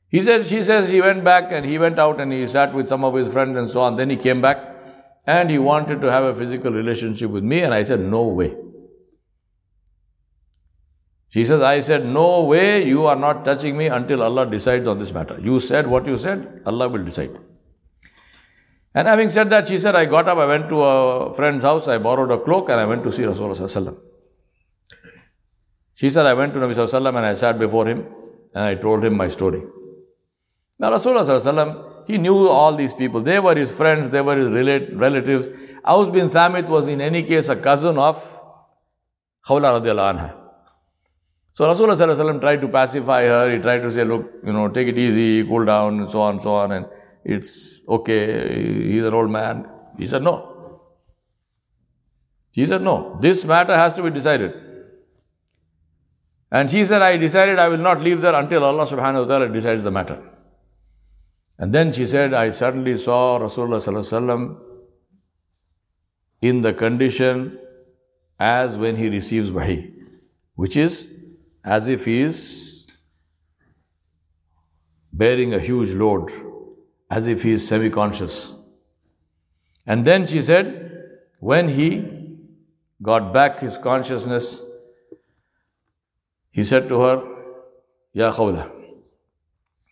He 0.09 0.21
said, 0.21 0.47
She 0.47 0.63
says 0.65 0.89
he 0.89 1.01
went 1.01 1.23
back 1.23 1.53
and 1.53 1.65
he 1.65 1.79
went 1.79 2.01
out 2.01 2.21
and 2.21 2.33
he 2.33 2.47
sat 2.47 2.75
with 2.75 2.89
some 2.89 3.05
of 3.05 3.15
his 3.15 3.29
friends 3.29 3.57
and 3.57 3.71
so 3.71 3.81
on. 3.83 3.97
Then 3.97 4.11
he 4.11 4.17
came 4.17 4.43
back 4.43 4.59
and 5.25 5.51
he 5.51 5.59
wanted 5.59 6.01
to 6.01 6.11
have 6.11 6.25
a 6.25 6.35
physical 6.35 6.73
relationship 6.73 7.31
with 7.31 7.45
me. 7.45 7.61
And 7.63 7.73
I 7.73 7.85
said, 7.85 8.01
No 8.01 8.25
way. 8.27 8.57
She 11.33 11.47
says, 11.47 11.63
I 11.63 11.81
said, 11.81 12.05
No 12.05 12.45
way, 12.45 12.87
you 12.87 13.07
are 13.07 13.17
not 13.17 13.43
touching 13.47 13.77
me 13.77 13.87
until 13.87 14.23
Allah 14.23 14.45
decides 14.45 14.87
on 14.87 14.99
this 14.99 15.13
matter. 15.13 15.41
You 15.41 15.61
said 15.61 15.87
what 15.87 16.07
you 16.07 16.19
said, 16.19 16.61
Allah 16.67 16.89
will 16.91 17.05
decide. 17.05 17.39
And 18.95 19.09
having 19.09 19.31
said 19.31 19.49
that, 19.49 19.67
she 19.67 19.79
said, 19.79 19.97
I 19.97 20.05
got 20.05 20.29
up, 20.29 20.37
I 20.37 20.45
went 20.45 20.69
to 20.69 20.83
a 20.83 21.33
friend's 21.33 21.65
house, 21.65 21.89
I 21.89 21.97
borrowed 21.97 22.31
a 22.31 22.39
cloak, 22.39 22.69
and 22.69 22.79
I 22.79 22.85
went 22.85 23.03
to 23.05 23.13
see 23.13 23.23
Rasulullah. 23.23 23.97
She 25.95 26.11
said, 26.11 26.27
I 26.27 26.35
went 26.35 26.53
to 26.53 26.61
Nabi 26.61 26.75
Sallallahu 26.75 27.17
and 27.17 27.25
I 27.25 27.33
sat 27.33 27.59
before 27.59 27.87
him 27.87 28.07
and 28.55 28.65
I 28.65 28.75
told 28.75 29.03
him 29.03 29.17
my 29.17 29.29
story. 29.29 29.63
Now, 30.79 30.91
Rasulullah, 30.91 32.07
he 32.07 32.19
knew 32.19 32.49
all 32.49 32.75
these 32.75 32.93
people. 32.93 33.23
They 33.23 33.39
were 33.39 33.55
his 33.55 33.73
friends, 33.75 34.11
they 34.11 34.21
were 34.21 34.37
his 34.37 34.93
relatives. 34.93 35.49
Aus 35.83 36.11
bin 36.11 36.29
Thamit 36.29 36.67
was 36.69 36.89
in 36.89 37.01
any 37.01 37.23
case 37.23 37.49
a 37.49 37.57
cousin 37.57 37.97
of 37.97 38.17
Khawla 39.47 39.81
radiallahu 39.81 40.19
anha. 40.19 40.42
So 41.53 41.67
Rasulullah 41.67 42.41
tried 42.41 42.61
to 42.63 42.69
pacify 42.69 43.25
her. 43.25 43.55
He 43.55 43.59
tried 43.63 43.81
to 43.81 43.93
say, 43.93 44.05
look, 44.05 44.31
you 44.45 44.53
know, 44.53 44.69
take 44.69 44.89
it 44.89 44.99
easy, 44.99 45.47
cool 45.47 45.67
down, 45.67 46.01
and 46.01 46.11
so 46.11 46.21
on, 46.23 46.41
so 46.41 46.55
on. 46.55 46.73
And 46.73 46.87
it's 47.25 47.81
okay. 47.87 48.91
He's 48.91 49.05
an 49.05 49.13
old 49.13 49.31
man. 49.31 49.69
He 49.99 50.07
said, 50.07 50.23
no. 50.23 50.81
He 52.53 52.65
said, 52.65 52.81
no. 52.81 53.19
This 53.21 53.45
matter 53.45 53.75
has 53.75 53.95
to 53.95 54.03
be 54.03 54.11
decided. 54.11 54.55
And 56.51 56.71
she 56.71 56.85
said, 56.85 57.03
I 57.03 57.17
decided 57.17 57.59
I 57.59 57.69
will 57.69 57.79
not 57.79 58.01
leave 58.01 58.21
there 58.23 58.35
until 58.35 58.65
Allah 58.65 58.87
subhanahu 58.87 59.23
wa 59.23 59.27
ta'ala 59.27 59.49
decides 59.49 59.85
the 59.85 59.91
matter. 59.91 60.23
And 61.59 61.73
then 61.73 61.93
she 61.93 62.07
said, 62.07 62.35
I 62.35 62.51
suddenly 62.51 62.97
saw 62.97 63.39
Rasulullah 63.39 64.59
in 66.41 66.63
the 66.63 66.73
condition 66.73 67.59
as 68.39 68.77
when 68.77 68.97
he 68.97 69.09
receives 69.09 69.51
wahi, 69.51 69.93
which 70.57 70.77
is 70.77 71.09
as 71.65 71.89
if 71.89 72.05
he 72.05 72.23
is 72.23 72.89
bearing 75.13 75.55
a 75.55 75.59
huge 75.59 75.93
load, 75.95 76.31
as 77.11 77.27
if 77.27 77.43
he 77.43 77.53
is 77.53 77.67
semi 77.67 77.91
conscious. 77.91 78.55
And 79.87 80.05
then 80.05 80.27
she 80.27 80.43
said, 80.43 80.91
when 81.39 81.69
he 81.69 82.39
got 83.03 83.33
back 83.33 83.59
his 83.59 83.77
consciousness, 83.77 84.63
he 86.51 86.65
said 86.65 86.89
to 86.89 87.01
her, 87.01 87.23
Ya 88.13 88.33
Khawla, 88.33 88.71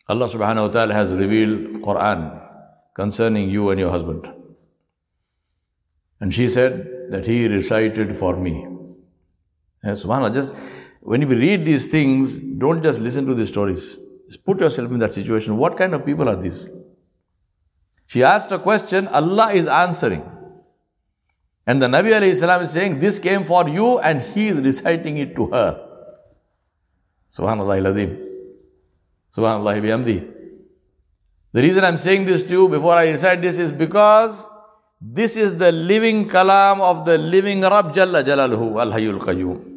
Allah 0.08 0.26
subhanahu 0.26 0.66
wa 0.66 0.72
ta'ala 0.72 0.94
has 0.94 1.12
revealed 1.14 1.82
Quran 1.82 2.48
concerning 2.94 3.48
you 3.48 3.70
and 3.70 3.80
your 3.80 3.90
husband. 3.90 4.26
And 6.20 6.34
she 6.34 6.48
said 6.48 7.10
that 7.10 7.26
he 7.26 7.46
recited 7.46 8.16
for 8.16 8.36
me. 8.36 8.66
SubhanAllah, 9.84 10.34
just 10.34 10.54
when 11.00 11.22
you 11.22 11.28
read 11.28 11.64
these 11.64 11.86
things, 11.88 12.38
don't 12.38 12.82
just 12.82 13.00
listen 13.00 13.26
to 13.26 13.34
these 13.34 13.48
stories. 13.48 13.98
Just 14.26 14.44
put 14.44 14.60
yourself 14.60 14.90
in 14.92 14.98
that 15.00 15.12
situation. 15.12 15.56
What 15.56 15.76
kind 15.76 15.94
of 15.94 16.04
people 16.04 16.28
are 16.28 16.36
these? 16.36 16.68
She 18.06 18.22
asked 18.22 18.52
a 18.52 18.58
question, 18.58 19.08
Allah 19.08 19.52
is 19.52 19.66
answering. 19.66 20.28
And 21.66 21.80
the 21.80 21.86
Nabi 21.86 22.10
alayhi 22.10 22.36
salam 22.36 22.62
is 22.62 22.72
saying, 22.72 22.98
This 22.98 23.18
came 23.18 23.44
for 23.44 23.68
you, 23.68 23.98
and 24.00 24.20
he 24.20 24.48
is 24.48 24.60
reciting 24.60 25.16
it 25.16 25.36
to 25.36 25.46
her. 25.48 25.86
Subhanallah 27.30 27.80
ladhim. 27.80 28.26
Subhanallah 29.34 29.80
bihamdi. 29.80 30.28
The 31.52 31.62
reason 31.62 31.84
I'm 31.84 31.98
saying 31.98 32.26
this 32.26 32.42
to 32.44 32.52
you 32.52 32.68
before 32.68 32.94
I 32.94 33.10
recite 33.10 33.42
this 33.42 33.58
is 33.58 33.72
because 33.72 34.48
this 35.00 35.36
is 35.36 35.56
the 35.56 35.72
living 35.72 36.28
kalam 36.28 36.80
of 36.80 37.04
the 37.04 37.16
living 37.16 37.62
Rabb 37.62 37.94
Jalla 37.94 38.22
Jalaluhu, 38.24 38.80
Al 38.80 38.92
Hayyul 38.92 39.20
Qayyum. 39.20 39.69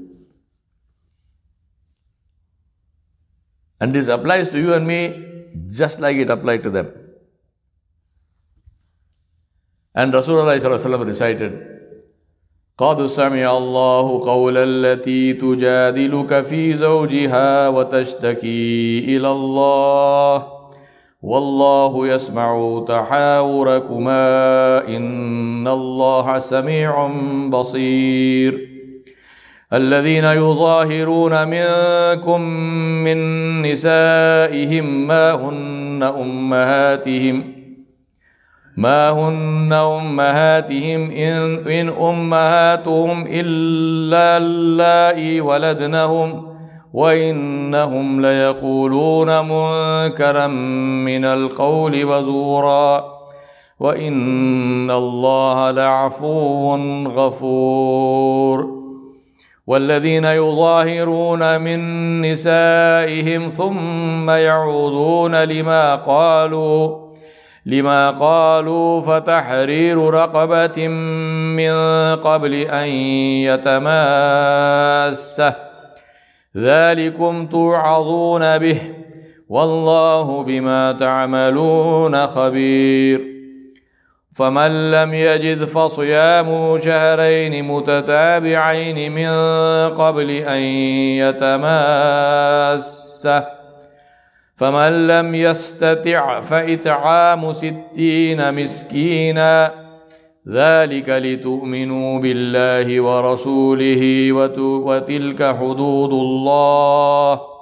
And 3.83 3.93
this 3.93 4.07
applies 4.07 4.47
to 4.51 4.59
you 4.63 4.73
and 4.73 4.87
me 4.87 4.99
just 5.77 5.99
like 5.99 6.15
it 6.15 6.29
applied 6.29 6.63
to 6.63 6.69
them. 6.69 6.91
And 9.93 10.13
Rasulullah 10.13 11.05
recited, 11.05 11.53
قد 12.77 13.05
سمع 13.05 13.57
الله 13.57 14.25
قول 14.25 14.57
التي 14.57 15.33
تجادلك 15.33 16.45
في 16.45 16.73
زوجها 16.73 17.67
وتشتكي 17.67 18.99
إلى 18.99 19.31
الله 19.31 20.47
والله 21.21 22.07
يسمع 22.07 22.85
تحاوركما 22.87 24.27
إن 24.87 25.67
الله 25.67 26.39
سميع 26.39 27.07
بصير 27.49 28.72
الذين 29.73 30.23
يظاهرون 30.23 31.47
منكم 31.47 32.41
من 33.03 33.17
نسائهم 33.61 35.07
ما 35.07 35.31
هن 35.31 36.03
أمهاتهم 36.21 37.53
ما 38.77 39.09
هن 39.09 39.73
أمهاتهم 39.73 41.11
إن, 41.11 41.67
إن 41.67 41.89
أمهاتهم 41.89 43.25
إلا 43.27 44.37
اللائي 44.37 45.41
ولدنهم 45.41 46.53
وإنهم 46.93 48.21
ليقولون 48.21 49.39
منكرا 49.39 50.47
من 50.47 51.25
القول 51.25 52.05
وزورا 52.05 53.13
وإن 53.79 54.91
الله 54.91 55.71
لعفو 55.71 56.75
غفور. 57.07 58.82
والذين 59.67 60.25
يظاهرون 60.25 61.61
من 61.61 62.21
نسائهم 62.21 63.49
ثم 63.49 64.29
يعودون 64.29 65.43
لما 65.43 65.95
قالوا 65.95 67.03
لما 67.65 68.11
قالوا 68.11 69.01
فتحرير 69.01 70.09
رقبة 70.09 70.87
من 70.87 71.73
قبل 72.15 72.53
أن 72.53 72.87
يتماسه 74.27 75.55
ذلكم 76.57 77.47
توعظون 77.47 78.57
به 78.57 78.77
والله 79.49 80.43
بما 80.43 80.91
تعملون 80.91 82.27
خبير. 82.27 83.32
فمن 84.35 84.91
لم 84.91 85.13
يجد 85.13 85.65
فصيام 85.65 86.79
شهرين 86.79 87.65
متتابعين 87.67 89.11
من 89.11 89.29
قبل 89.95 90.29
أن 90.29 90.61
يتماسه. 91.21 92.83
فمن 94.57 95.07
لم 95.07 95.35
يستطع 95.35 96.41
فإطعام 96.41 97.53
ستين 97.53 98.53
مسكينا 98.63 99.71
ذلك 100.49 101.09
لتؤمنوا 101.09 102.19
بالله 102.19 103.01
ورسوله 103.01 104.31
وتلك 104.87 105.55
حدود 105.59 106.11
الله. 106.11 107.52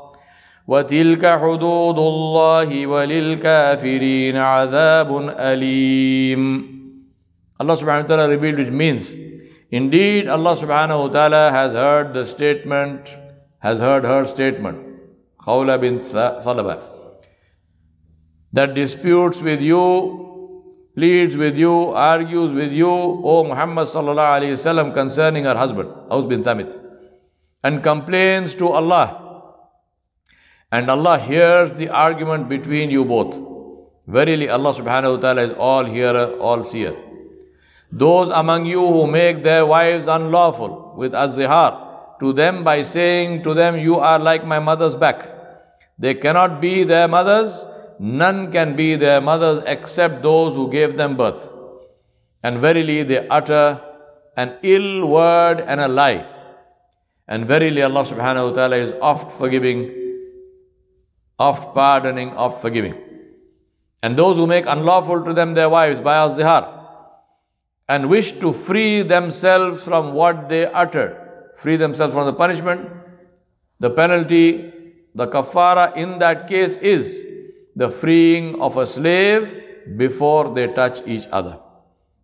وتلك 0.68 1.26
حدود 1.26 1.98
الله 1.98 2.86
وللكافرين 2.86 4.36
عذاب 4.36 5.10
أليم 5.38 6.76
Allah 7.58 7.72
subhanahu 7.72 8.02
wa 8.04 8.08
ta'ala 8.08 8.28
revealed 8.28 8.58
which 8.58 8.70
means 8.70 9.14
indeed 9.70 10.28
Allah 10.28 10.54
subhanahu 10.56 11.06
wa 11.06 11.08
ta'ala 11.08 11.50
has 11.52 11.72
heard 11.72 12.12
the 12.12 12.24
statement 12.24 13.08
has 13.60 13.78
heard 13.78 14.04
her 14.04 14.24
statement 14.26 14.84
Khawla 15.40 15.80
bin 15.80 16.00
Salaba 16.00 16.82
that 18.52 18.74
disputes 18.74 19.40
with 19.40 19.62
you 19.62 19.80
pleads 20.94 21.36
with 21.36 21.56
you 21.56 21.72
argues 21.94 22.52
with 22.52 22.72
you 22.72 22.90
O 22.90 23.44
Muhammad 23.44 23.86
sallallahu 23.88 24.36
alayhi 24.40 24.52
wasallam 24.58 24.92
concerning 24.92 25.44
her 25.44 25.54
husband 25.56 25.88
Aus 26.10 26.26
bin 26.26 26.42
Thamit 26.42 26.76
and 27.64 27.82
complains 27.82 28.54
to 28.54 28.68
Allah 28.68 29.19
and 30.71 30.89
Allah 30.89 31.19
hears 31.19 31.73
the 31.73 31.89
argument 31.89 32.47
between 32.47 32.89
you 32.89 33.03
both. 33.05 33.37
Verily, 34.07 34.49
Allah 34.49 34.73
subhanahu 34.73 35.15
wa 35.15 35.21
ta'ala 35.21 35.41
is 35.41 35.53
all 35.53 35.85
hearer, 35.85 36.37
all 36.39 36.63
seer. 36.63 36.95
Those 37.91 38.29
among 38.29 38.65
you 38.65 38.79
who 38.79 39.05
make 39.07 39.43
their 39.43 39.65
wives 39.65 40.07
unlawful 40.07 40.93
with 40.95 41.13
az-zihar 41.13 42.19
to 42.21 42.31
them 42.31 42.63
by 42.63 42.81
saying 42.83 43.43
to 43.43 43.53
them, 43.53 43.77
You 43.77 43.97
are 43.97 44.17
like 44.17 44.45
my 44.45 44.59
mother's 44.59 44.95
back. 44.95 45.29
They 45.99 46.13
cannot 46.13 46.61
be 46.61 46.83
their 46.83 47.07
mothers, 47.07 47.65
none 47.99 48.51
can 48.51 48.75
be 48.75 48.95
their 48.95 49.21
mothers 49.21 49.63
except 49.67 50.23
those 50.23 50.55
who 50.55 50.71
gave 50.71 50.97
them 50.97 51.17
birth. 51.17 51.49
And 52.43 52.59
verily, 52.59 53.03
they 53.03 53.27
utter 53.27 53.81
an 54.37 54.57
ill 54.63 55.07
word 55.07 55.59
and 55.61 55.81
a 55.81 55.87
lie. 55.87 56.25
And 57.27 57.45
verily 57.45 57.83
Allah 57.83 58.03
subhanahu 58.03 58.49
wa 58.49 58.55
ta'ala 58.55 58.75
is 58.77 58.93
oft 59.01 59.31
forgiving, 59.31 60.00
oft 61.47 61.73
pardoning, 61.73 62.29
oft 62.45 62.61
forgiving. 62.61 62.95
And 64.03 64.17
those 64.17 64.35
who 64.37 64.47
make 64.47 64.65
unlawful 64.67 65.23
to 65.25 65.33
them 65.33 65.53
their 65.53 65.69
wives 65.69 65.99
by 65.99 66.17
az-zihar 66.17 66.63
and 67.87 68.09
wish 68.09 68.31
to 68.43 68.51
free 68.53 69.01
themselves 69.03 69.83
from 69.83 70.13
what 70.13 70.47
they 70.49 70.65
uttered, 70.83 71.15
free 71.55 71.75
themselves 71.75 72.13
from 72.13 72.25
the 72.25 72.33
punishment, 72.33 72.89
the 73.79 73.89
penalty, 73.89 74.71
the 75.13 75.27
kafara 75.27 75.95
in 75.95 76.19
that 76.19 76.47
case 76.47 76.77
is 76.77 77.25
the 77.75 77.89
freeing 77.89 78.61
of 78.61 78.77
a 78.77 78.85
slave 78.85 79.53
before 79.97 80.53
they 80.53 80.67
touch 80.81 81.01
each 81.05 81.27
other. 81.31 81.59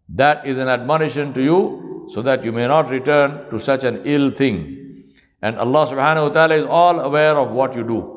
That 0.10 0.46
is 0.46 0.58
an 0.58 0.68
admonition 0.68 1.34
to 1.34 1.42
you 1.42 2.08
so 2.10 2.22
that 2.22 2.44
you 2.46 2.52
may 2.52 2.68
not 2.68 2.90
return 2.90 3.50
to 3.50 3.60
such 3.60 3.84
an 3.84 4.02
ill 4.06 4.32
thing. 4.32 4.60
And 5.42 5.58
Allah 5.58 5.86
subhanahu 5.86 6.28
wa 6.28 6.30
ta'ala 6.30 6.56
is 6.56 6.66
all 6.66 7.00
aware 7.00 7.36
of 7.38 7.52
what 7.52 7.76
you 7.76 7.84
do. 7.84 8.17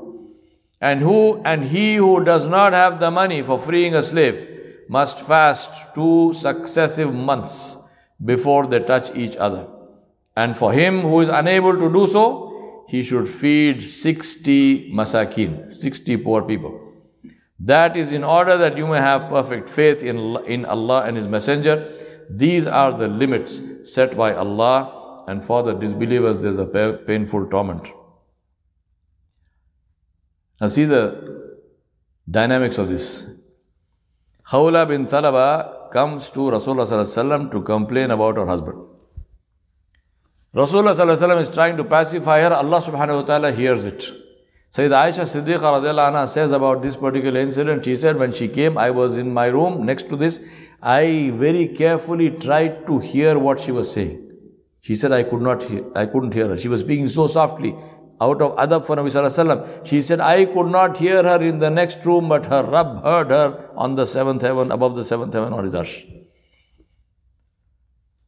And 0.80 1.00
who 1.00 1.42
and 1.44 1.64
he 1.64 1.96
who 1.96 2.24
does 2.24 2.48
not 2.48 2.72
have 2.72 3.00
the 3.00 3.10
money 3.10 3.42
for 3.42 3.58
freeing 3.58 3.94
a 3.94 4.02
slave 4.02 4.46
must 4.88 5.20
fast 5.20 5.94
two 5.94 6.32
successive 6.32 7.14
months 7.14 7.78
before 8.24 8.66
they 8.66 8.80
touch 8.80 9.14
each 9.14 9.36
other. 9.36 9.66
And 10.36 10.56
for 10.56 10.72
him 10.72 11.00
who 11.02 11.20
is 11.20 11.28
unable 11.28 11.78
to 11.78 11.92
do 11.92 12.06
so, 12.06 12.84
he 12.88 13.02
should 13.02 13.28
feed 13.28 13.84
60 13.84 14.92
masakin, 14.92 15.72
60 15.72 16.16
poor 16.16 16.42
people. 16.42 16.90
That 17.60 17.96
is 17.96 18.12
in 18.12 18.24
order 18.24 18.56
that 18.56 18.78
you 18.78 18.86
may 18.86 18.98
have 18.98 19.28
perfect 19.28 19.68
faith 19.68 20.02
in, 20.02 20.18
in 20.46 20.64
Allah 20.64 21.02
and 21.02 21.16
His 21.16 21.28
Messenger. 21.28 21.94
These 22.30 22.66
are 22.66 22.92
the 22.92 23.06
limits 23.06 23.60
set 23.94 24.16
by 24.16 24.34
Allah, 24.34 25.24
and 25.28 25.44
for 25.44 25.62
the 25.62 25.74
disbelievers, 25.74 26.38
there's 26.38 26.58
a 26.58 26.66
painful 27.06 27.46
torment. 27.50 27.86
Now, 30.60 30.68
see 30.68 30.84
the 30.84 31.58
dynamics 32.30 32.78
of 32.78 32.88
this. 32.88 33.26
Khawla 34.46 34.86
bin 34.86 35.06
Talaba 35.06 35.90
comes 35.90 36.30
to 36.30 36.40
Rasulullah 36.40 37.50
to 37.50 37.62
complain 37.62 38.10
about 38.10 38.36
her 38.36 38.46
husband. 38.46 38.78
Rasulullah 40.54 41.40
is 41.40 41.50
trying 41.50 41.76
to 41.76 41.84
pacify 41.84 42.40
her. 42.40 42.52
Allah 42.52 42.80
subhanahu 42.80 43.20
wa 43.20 43.22
ta'ala 43.22 43.52
hears 43.52 43.86
it. 43.86 44.10
Sayyid 44.70 44.92
Aisha 44.92 45.22
Siddiqa 45.22 45.60
anha 45.60 46.28
says 46.28 46.52
about 46.52 46.82
this 46.82 46.96
particular 46.96 47.40
incident, 47.40 47.84
she 47.84 47.96
said, 47.96 48.16
when 48.16 48.30
she 48.30 48.46
came, 48.46 48.76
I 48.76 48.90
was 48.90 49.16
in 49.16 49.32
my 49.32 49.46
room 49.46 49.86
next 49.86 50.08
to 50.10 50.16
this. 50.16 50.40
I 50.82 51.32
very 51.34 51.68
carefully 51.68 52.30
tried 52.30 52.86
to 52.86 52.98
hear 52.98 53.38
what 53.38 53.60
she 53.60 53.72
was 53.72 53.92
saying. 53.92 54.26
She 54.80 54.94
said, 54.94 55.12
I 55.12 55.22
could 55.24 55.42
not 55.42 55.62
hear, 55.64 55.84
I 55.94 56.06
couldn't 56.06 56.34
hear 56.34 56.48
her. 56.48 56.58
She 56.58 56.68
was 56.68 56.80
speaking 56.80 57.08
so 57.08 57.26
softly 57.26 57.74
out 58.20 58.42
of 58.42 58.56
adab 58.56 58.84
for 58.84 58.96
Nabi 58.96 59.10
Sallallahu 59.10 59.86
She 59.86 60.02
said, 60.02 60.20
I 60.20 60.44
could 60.44 60.66
not 60.66 60.98
hear 60.98 61.22
her 61.22 61.42
in 61.42 61.58
the 61.58 61.70
next 61.70 62.04
room, 62.04 62.28
but 62.28 62.46
her 62.46 62.62
Rabb 62.62 63.02
heard 63.02 63.30
her 63.30 63.70
on 63.76 63.94
the 63.94 64.06
seventh 64.06 64.42
heaven, 64.42 64.70
above 64.70 64.94
the 64.96 65.04
seventh 65.04 65.32
heaven 65.32 65.52
on 65.52 65.64
his 65.64 65.74
arsh. 65.74 66.06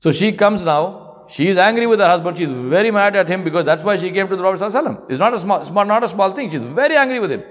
So 0.00 0.11
she 0.11 0.33
comes 0.33 0.64
now, 0.64 1.26
she 1.28 1.48
is 1.48 1.57
angry 1.57 1.87
with 1.87 2.00
her 2.00 2.09
husband. 2.09 2.37
She 2.37 2.44
is 2.44 2.52
very 2.52 2.90
mad 2.90 3.16
at 3.16 3.28
him 3.28 3.44
because 3.44 3.64
that's 3.64 3.85
why 3.85 3.96
she 3.96 4.11
came 4.11 4.28
to 4.28 4.37
the 4.37 4.42
Prophet 4.42 4.61
ﷺ. 4.61 5.11
It's 5.11 5.18
not 5.18 5.33
a 5.33 5.38
small, 5.38 5.64
small, 5.64 5.85
not 5.85 6.05
a 6.05 6.09
small 6.09 6.33
thing. 6.33 6.50
She's 6.50 6.62
very 6.62 6.96
angry 6.96 7.20
with 7.20 7.31
him. 7.31 7.42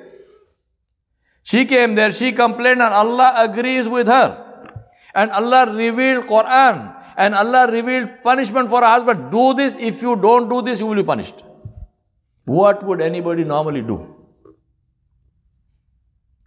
She 1.44 1.66
came 1.66 1.96
there, 1.96 2.12
she 2.12 2.32
complained, 2.32 2.82
and 2.82 2.94
Allah 2.94 3.34
agrees 3.38 3.88
with 3.90 4.08
her. 4.08 4.70
And 5.16 5.32
Allah 5.32 5.74
revealed 5.76 6.26
Quran. 6.28 6.96
And 7.18 7.34
Allah 7.34 7.72
revealed 7.72 8.10
punishment 8.24 8.70
for 8.70 8.82
her 8.82 8.88
husband. 8.88 9.32
Do 9.32 9.54
this. 9.54 9.76
If 9.80 10.02
you 10.02 10.16
don't 10.16 10.48
do 10.50 10.62
this, 10.62 10.80
you 10.80 10.88
will 10.88 10.96
be 10.96 11.04
punished. 11.04 11.44
What 12.56 12.84
would 12.84 13.02
anybody 13.02 13.44
normally 13.44 13.82
do? 13.82 13.98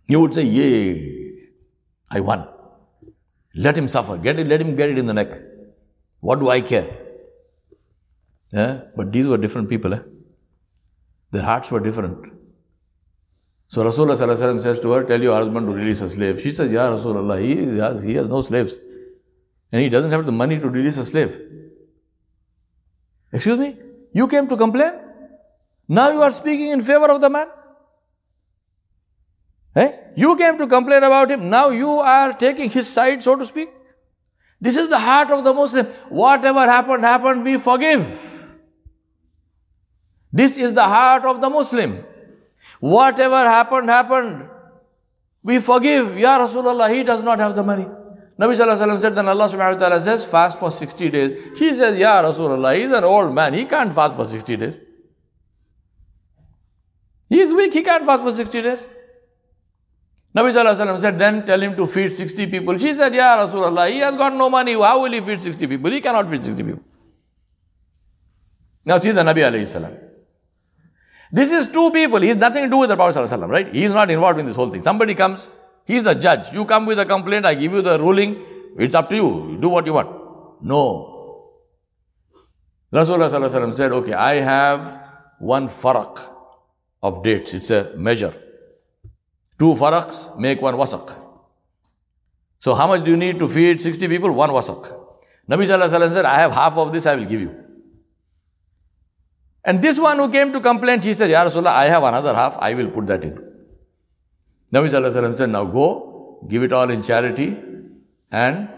You 0.06 0.20
would 0.20 0.34
say, 0.34 0.44
Yay, 0.44 1.38
I 2.10 2.20
won. 2.20 2.46
Let 3.54 3.78
him 3.78 3.88
suffer. 3.88 4.16
Get 4.16 4.38
it, 4.38 4.46
let 4.46 4.60
him 4.60 4.74
get 4.76 4.90
it 4.90 4.98
in 4.98 5.06
the 5.06 5.14
neck. 5.14 5.32
What 6.20 6.40
do 6.40 6.50
I 6.50 6.60
care? 6.60 6.88
Yeah? 8.52 8.82
But 8.96 9.12
these 9.12 9.28
were 9.28 9.38
different 9.38 9.68
people. 9.68 9.94
Eh? 9.94 10.00
Their 11.30 11.42
hearts 11.42 11.70
were 11.70 11.80
different. 11.80 12.32
So 13.68 13.84
Rasulullah 13.84 14.60
says 14.60 14.78
to 14.80 14.92
her, 14.92 15.04
Tell 15.04 15.22
your 15.22 15.34
husband 15.34 15.66
to 15.68 15.72
release 15.72 16.02
a 16.02 16.10
slave. 16.10 16.40
She 16.40 16.50
says, 16.50 16.70
Yeah, 16.70 16.88
Rasulullah, 16.96 17.40
he 17.40 17.78
has, 17.78 18.02
he 18.02 18.14
has 18.14 18.28
no 18.28 18.42
slaves. 18.42 18.76
And 19.72 19.82
he 19.82 19.88
doesn't 19.88 20.10
have 20.10 20.26
the 20.26 20.32
money 20.32 20.60
to 20.60 20.68
release 20.68 20.98
a 20.98 21.04
slave. 21.04 21.40
Excuse 23.32 23.58
me? 23.58 23.76
You 24.12 24.28
came 24.28 24.48
to 24.48 24.56
complain? 24.56 25.03
Now 25.88 26.10
you 26.10 26.22
are 26.22 26.32
speaking 26.32 26.70
in 26.70 26.80
favor 26.80 27.10
of 27.10 27.20
the 27.20 27.30
man? 27.30 27.46
Eh? 29.76 29.92
You 30.16 30.36
came 30.36 30.56
to 30.58 30.66
complain 30.66 31.02
about 31.02 31.30
him. 31.30 31.50
Now 31.50 31.70
you 31.70 31.90
are 31.90 32.32
taking 32.32 32.70
his 32.70 32.88
side, 32.88 33.22
so 33.22 33.36
to 33.36 33.44
speak. 33.44 33.68
This 34.60 34.76
is 34.76 34.88
the 34.88 34.98
heart 34.98 35.30
of 35.30 35.44
the 35.44 35.52
Muslim. 35.52 35.86
Whatever 36.08 36.60
happened, 36.60 37.02
happened, 37.02 37.44
we 37.44 37.58
forgive. 37.58 38.56
This 40.32 40.56
is 40.56 40.72
the 40.72 40.84
heart 40.84 41.24
of 41.24 41.40
the 41.40 41.50
Muslim. 41.50 42.04
Whatever 42.80 43.36
happened, 43.36 43.88
happened. 43.88 44.48
We 45.42 45.58
forgive. 45.58 46.18
Ya 46.18 46.38
Rasulullah, 46.38 46.92
he 46.92 47.02
does 47.02 47.22
not 47.22 47.38
have 47.38 47.54
the 47.54 47.62
money. 47.62 47.84
Nabi 48.40 48.56
Sallallahu 48.56 49.00
said, 49.00 49.14
then 49.14 49.28
Allah 49.28 49.48
subhanahu 49.48 49.74
wa 49.74 49.88
ta'ala 49.88 50.00
says, 50.00 50.24
fast 50.24 50.58
for 50.58 50.70
60 50.70 51.10
days. 51.10 51.58
He 51.58 51.72
says, 51.74 51.98
Ya 51.98 52.22
Rasulullah, 52.22 52.76
he's 52.76 52.90
an 52.90 53.04
old 53.04 53.34
man. 53.34 53.54
He 53.54 53.64
can't 53.64 53.92
fast 53.92 54.16
for 54.16 54.24
60 54.24 54.56
days. 54.56 54.80
He 57.28 57.40
is 57.40 57.52
weak. 57.52 57.72
He 57.72 57.82
can't 57.82 58.04
fast 58.04 58.22
for 58.22 58.34
60 58.34 58.62
days. 58.62 58.86
Nabi 60.36 60.52
Sallallahu 60.52 61.00
said, 61.00 61.18
then 61.18 61.46
tell 61.46 61.60
him 61.60 61.76
to 61.76 61.86
feed 61.86 62.12
60 62.12 62.48
people. 62.48 62.76
She 62.76 62.92
said, 62.92 63.14
Ya 63.14 63.36
Rasulullah, 63.36 63.88
he 63.88 63.98
has 63.98 64.16
got 64.16 64.34
no 64.34 64.50
money. 64.50 64.72
How 64.72 65.00
will 65.00 65.12
he 65.12 65.20
feed 65.20 65.40
60 65.40 65.66
people? 65.68 65.90
He 65.92 66.00
cannot 66.00 66.28
feed 66.28 66.42
60 66.42 66.62
people. 66.62 66.82
Now 68.84 68.98
see 68.98 69.12
the 69.12 69.22
Nabi 69.22 69.38
alayhi 69.48 69.66
salam. 69.66 69.96
This 71.30 71.52
is 71.52 71.68
two 71.68 71.90
people. 71.92 72.20
He 72.20 72.28
has 72.28 72.36
nothing 72.36 72.64
to 72.64 72.68
do 72.68 72.78
with 72.78 72.90
the 72.90 72.96
Prophet, 72.96 73.18
ﷺ, 73.18 73.48
right? 73.48 73.72
He 73.72 73.84
is 73.84 73.92
not 73.92 74.10
involved 74.10 74.38
in 74.38 74.46
this 74.46 74.56
whole 74.56 74.70
thing. 74.70 74.82
Somebody 74.82 75.14
comes, 75.14 75.50
he 75.84 75.96
is 75.96 76.02
the 76.02 76.14
judge. 76.14 76.52
You 76.52 76.64
come 76.64 76.84
with 76.86 76.98
a 76.98 77.06
complaint, 77.06 77.46
I 77.46 77.54
give 77.54 77.72
you 77.72 77.82
the 77.82 77.98
ruling. 77.98 78.36
It's 78.78 78.94
up 78.94 79.08
to 79.10 79.16
you. 79.16 79.52
you 79.52 79.58
do 79.58 79.68
what 79.68 79.86
you 79.86 79.94
want. 79.94 80.62
No. 80.62 81.60
Rasulullah 82.92 83.74
said, 83.74 83.92
okay, 83.92 84.12
I 84.12 84.34
have 84.34 85.08
one 85.38 85.68
farak 85.68 86.33
of 87.04 87.22
dates. 87.22 87.52
It's 87.52 87.70
a 87.70 87.80
measure. 88.08 88.34
Two 89.58 89.74
faraks 89.80 90.20
make 90.44 90.62
one 90.66 90.74
wasak. 90.82 91.14
So 92.58 92.74
how 92.74 92.86
much 92.92 93.04
do 93.04 93.10
you 93.10 93.18
need 93.18 93.38
to 93.40 93.48
feed 93.56 93.82
60 93.82 94.08
people? 94.08 94.32
One 94.32 94.50
wasak. 94.50 94.86
Nabi 95.50 95.66
Sallallahu 95.66 95.90
Alaihi 95.90 95.98
Wasallam 95.98 96.12
said, 96.14 96.24
I 96.24 96.38
have 96.38 96.52
half 96.52 96.78
of 96.78 96.92
this, 96.94 97.04
I 97.04 97.14
will 97.16 97.26
give 97.26 97.42
you. 97.42 97.54
And 99.64 99.82
this 99.82 100.00
one 100.00 100.18
who 100.18 100.30
came 100.30 100.52
to 100.54 100.60
complain, 100.60 101.02
he 101.02 101.12
said, 101.12 101.28
Ya 101.28 101.44
Rasulullah, 101.44 101.74
I 101.82 101.84
have 101.84 102.02
another 102.02 102.34
half, 102.34 102.56
I 102.58 102.72
will 102.72 102.90
put 102.90 103.06
that 103.08 103.22
in. 103.22 103.36
Nabi 104.72 104.88
Sallallahu 104.94 105.34
said, 105.34 105.50
Now 105.50 105.64
go, 105.64 106.48
give 106.48 106.62
it 106.62 106.72
all 106.72 106.88
in 106.88 107.02
charity, 107.02 107.54
and 108.30 108.68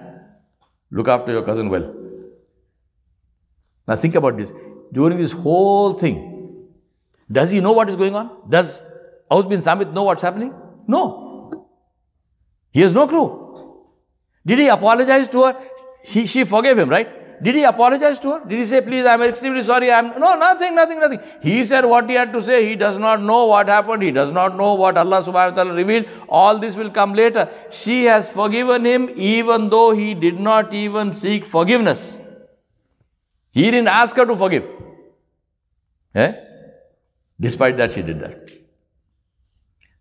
look 0.90 1.06
after 1.06 1.30
your 1.30 1.42
cousin 1.42 1.68
well. 1.68 1.94
Now 3.86 3.94
think 3.94 4.16
about 4.16 4.36
this. 4.36 4.52
During 4.92 5.18
this 5.18 5.30
whole 5.30 5.92
thing, 5.92 6.35
does 7.30 7.50
he 7.50 7.60
know 7.60 7.72
what 7.72 7.88
is 7.88 7.96
going 7.96 8.14
on? 8.14 8.30
Does 8.48 8.82
Aus 9.30 9.44
bin 9.46 9.62
Samit 9.62 9.92
know 9.92 10.04
what's 10.04 10.22
happening? 10.22 10.54
No. 10.86 11.68
He 12.70 12.80
has 12.82 12.92
no 12.92 13.06
clue. 13.06 13.44
Did 14.44 14.58
he 14.58 14.68
apologize 14.68 15.28
to 15.28 15.44
her? 15.44 15.56
He, 16.04 16.26
she 16.26 16.44
forgave 16.44 16.78
him, 16.78 16.88
right? 16.88 17.42
Did 17.42 17.54
he 17.54 17.64
apologize 17.64 18.18
to 18.20 18.32
her? 18.32 18.44
Did 18.46 18.58
he 18.58 18.64
say, 18.64 18.80
please, 18.80 19.04
I'm 19.04 19.20
extremely 19.22 19.62
sorry? 19.62 19.90
I'm 19.92 20.08
no, 20.20 20.36
nothing, 20.36 20.74
nothing, 20.74 21.00
nothing. 21.00 21.20
He 21.42 21.64
said 21.64 21.84
what 21.84 22.08
he 22.08 22.14
had 22.14 22.32
to 22.32 22.40
say. 22.40 22.66
He 22.66 22.76
does 22.76 22.96
not 22.96 23.20
know 23.20 23.46
what 23.46 23.68
happened. 23.68 24.02
He 24.02 24.10
does 24.10 24.30
not 24.30 24.56
know 24.56 24.74
what 24.74 24.96
Allah 24.96 25.22
subhanahu 25.22 25.50
wa 25.50 25.56
ta'ala 25.56 25.74
revealed. 25.74 26.06
All 26.28 26.58
this 26.58 26.76
will 26.76 26.90
come 26.90 27.12
later. 27.12 27.48
She 27.70 28.04
has 28.04 28.30
forgiven 28.30 28.86
him 28.86 29.10
even 29.16 29.68
though 29.68 29.90
he 29.90 30.14
did 30.14 30.40
not 30.40 30.72
even 30.72 31.12
seek 31.12 31.44
forgiveness. 31.44 32.20
He 33.52 33.70
didn't 33.70 33.88
ask 33.88 34.16
her 34.16 34.24
to 34.24 34.36
forgive. 34.36 34.64
Eh? 36.14 36.32
Despite 37.38 37.76
that, 37.76 37.92
she 37.92 38.02
did 38.02 38.20
that. 38.20 38.50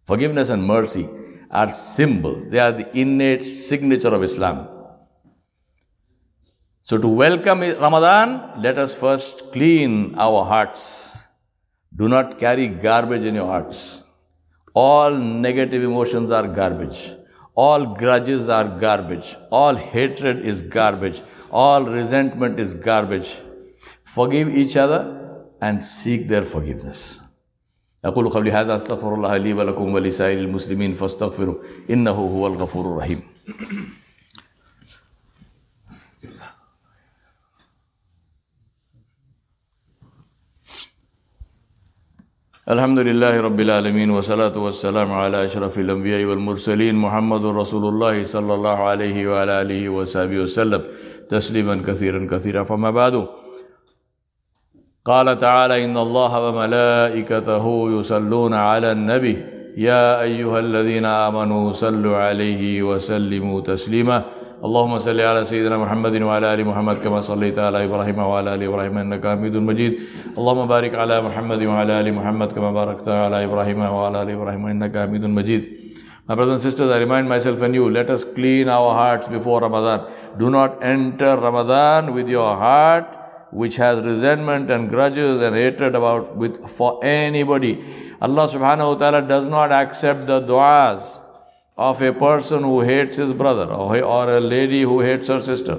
Forgiveness 0.05 0.49
and 0.49 0.65
mercy 0.65 1.09
are 1.49 1.69
symbols. 1.69 2.47
They 2.47 2.59
are 2.59 2.71
the 2.71 2.97
innate 2.97 3.43
signature 3.43 4.13
of 4.13 4.23
Islam. 4.23 4.69
So, 6.81 6.97
to 6.97 7.07
welcome 7.07 7.61
Ramadan, 7.61 8.61
let 8.61 8.77
us 8.77 8.93
first 8.93 9.51
clean 9.51 10.15
our 10.19 10.45
hearts. 10.45 11.17
Do 11.95 12.07
not 12.07 12.37
carry 12.37 12.67
garbage 12.67 13.23
in 13.23 13.35
your 13.35 13.47
hearts. 13.47 14.03
All 14.73 15.11
negative 15.11 15.83
emotions 15.83 16.29
are 16.29 16.47
garbage. 16.47 17.15
All 17.55 17.95
grudges 17.95 18.49
are 18.49 18.67
garbage. 18.77 19.35
All 19.49 19.75
hatred 19.75 20.45
is 20.45 20.61
garbage. 20.61 21.21
All 21.49 21.85
resentment 21.85 22.59
is 22.59 22.75
garbage. 22.75 23.41
Forgive 24.03 24.49
each 24.49 24.75
other 24.75 25.01
and 25.61 25.81
seek 25.81 26.27
their 26.27 26.43
forgiveness. 26.43 27.21
أقول 28.05 28.29
قولي 28.29 28.51
هذا 28.51 28.75
أستغفر 28.75 29.15
الله 29.15 29.37
لي 29.37 29.53
ولكم 29.53 29.93
ولسائر 29.93 30.39
المسلمين 30.39 30.93
فاستغفروا 30.93 31.55
إنه 31.89 32.11
هو 32.11 32.47
الغفور 32.47 32.85
الرحيم. 32.85 33.21
الحمد 42.69 42.99
لله 42.99 43.41
رب 43.41 43.59
العالمين 43.59 44.09
والصلاة 44.09 44.57
والسلام 44.57 45.11
على 45.11 45.45
أشرف 45.45 45.79
الأنبياء 45.79 46.25
والمرسلين 46.25 46.95
محمد 46.95 47.45
رسول 47.45 47.85
الله 47.85 48.23
صلى 48.23 48.53
الله 48.53 48.77
عليه 48.89 49.27
وعلى 49.27 49.61
آله 49.61 49.89
وصحبه 49.89 50.39
وسلم 50.39 50.81
تسليما 51.29 51.75
كثيرا 51.85 52.27
كثيرا. 52.31 52.63
فما 52.63 52.91
بعد 52.91 53.27
قال 55.05 55.37
تعالى 55.37 55.85
إن 55.85 55.97
الله 55.97 56.49
وملائكته 56.49 57.65
يصلون 57.99 58.53
على 58.53 58.91
النبي. 58.91 59.35
يا 59.77 60.21
أيها 60.21 60.59
الذين 60.59 61.05
آمنوا 61.05 61.71
صلوا 61.71 62.17
عليه 62.17 62.83
وسلموا 62.83 63.61
تسليما. 63.61 64.23
اللهم 64.65 64.97
صل 64.97 65.19
على 65.21 65.45
سيدنا 65.45 65.77
محمد 65.77 66.21
وعلى 66.21 66.53
آل 66.53 66.65
محمد 66.65 66.97
كما 67.05 67.21
صليت 67.21 67.59
على 67.59 67.85
إبراهيم 67.85 68.17
وعلى 68.17 68.55
آل 68.55 68.63
إبراهيم 68.63 68.97
إنك 68.97 69.27
حميد 69.27 69.55
مجيد. 69.55 69.93
اللهم 70.37 70.67
بارك 70.67 70.95
على 70.95 71.21
محمد 71.21 71.61
وعلى 71.63 72.01
آل 72.01 72.13
محمد 72.13 72.49
كما 72.51 72.71
باركت 72.71 73.07
على 73.09 73.45
إبراهيم 73.45 73.79
وعلى 73.79 74.21
آل 74.21 74.29
إبراهيم 74.29 74.65
إنك 74.65 74.97
حميد 74.97 75.25
مجيد. 75.25 75.63
My 76.27 76.33
brothers 76.33 76.53
and 76.53 76.61
sisters, 76.61 76.89
I 76.89 76.97
remind 76.97 77.29
myself 77.29 77.61
and 77.61 77.75
you, 77.75 77.91
let 77.91 78.09
us 78.09 78.25
clean 78.25 78.67
our 78.67 78.95
hearts 78.95 79.27
before 79.27 79.61
Ramadan. 79.61 80.09
Do 80.39 80.49
not 80.49 80.81
enter 80.81 81.37
Ramadan 81.37 82.15
with 82.15 82.27
your 82.27 82.57
heart 82.57 83.05
which 83.61 83.77
has 83.77 84.05
resentment 84.05 84.69
and 84.69 84.89
grudges 84.89 85.41
and 85.41 85.55
hatred 85.55 85.95
about 85.95 86.35
with 86.35 86.69
for 86.69 87.03
anybody. 87.03 87.73
Allah 88.21 88.47
subhanahu 88.55 88.93
wa 88.93 88.95
ta'ala 88.95 89.21
does 89.33 89.47
not 89.47 89.71
accept 89.71 90.25
the 90.27 90.41
du'as 90.41 91.21
of 91.77 92.01
a 92.01 92.11
person 92.13 92.63
who 92.63 92.81
hates 92.81 93.17
his 93.17 93.33
brother 93.33 93.65
or, 93.71 94.01
or 94.01 94.29
a 94.29 94.39
lady 94.39 94.81
who 94.81 94.99
hates 95.01 95.27
her 95.27 95.41
sister. 95.41 95.77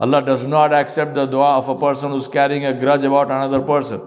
Allah 0.00 0.22
does 0.24 0.46
not 0.46 0.72
accept 0.72 1.14
the 1.14 1.26
dua 1.26 1.58
of 1.58 1.68
a 1.68 1.74
person 1.74 2.10
who's 2.10 2.28
carrying 2.28 2.64
a 2.64 2.72
grudge 2.72 3.04
about 3.04 3.26
another 3.26 3.60
person. 3.60 4.00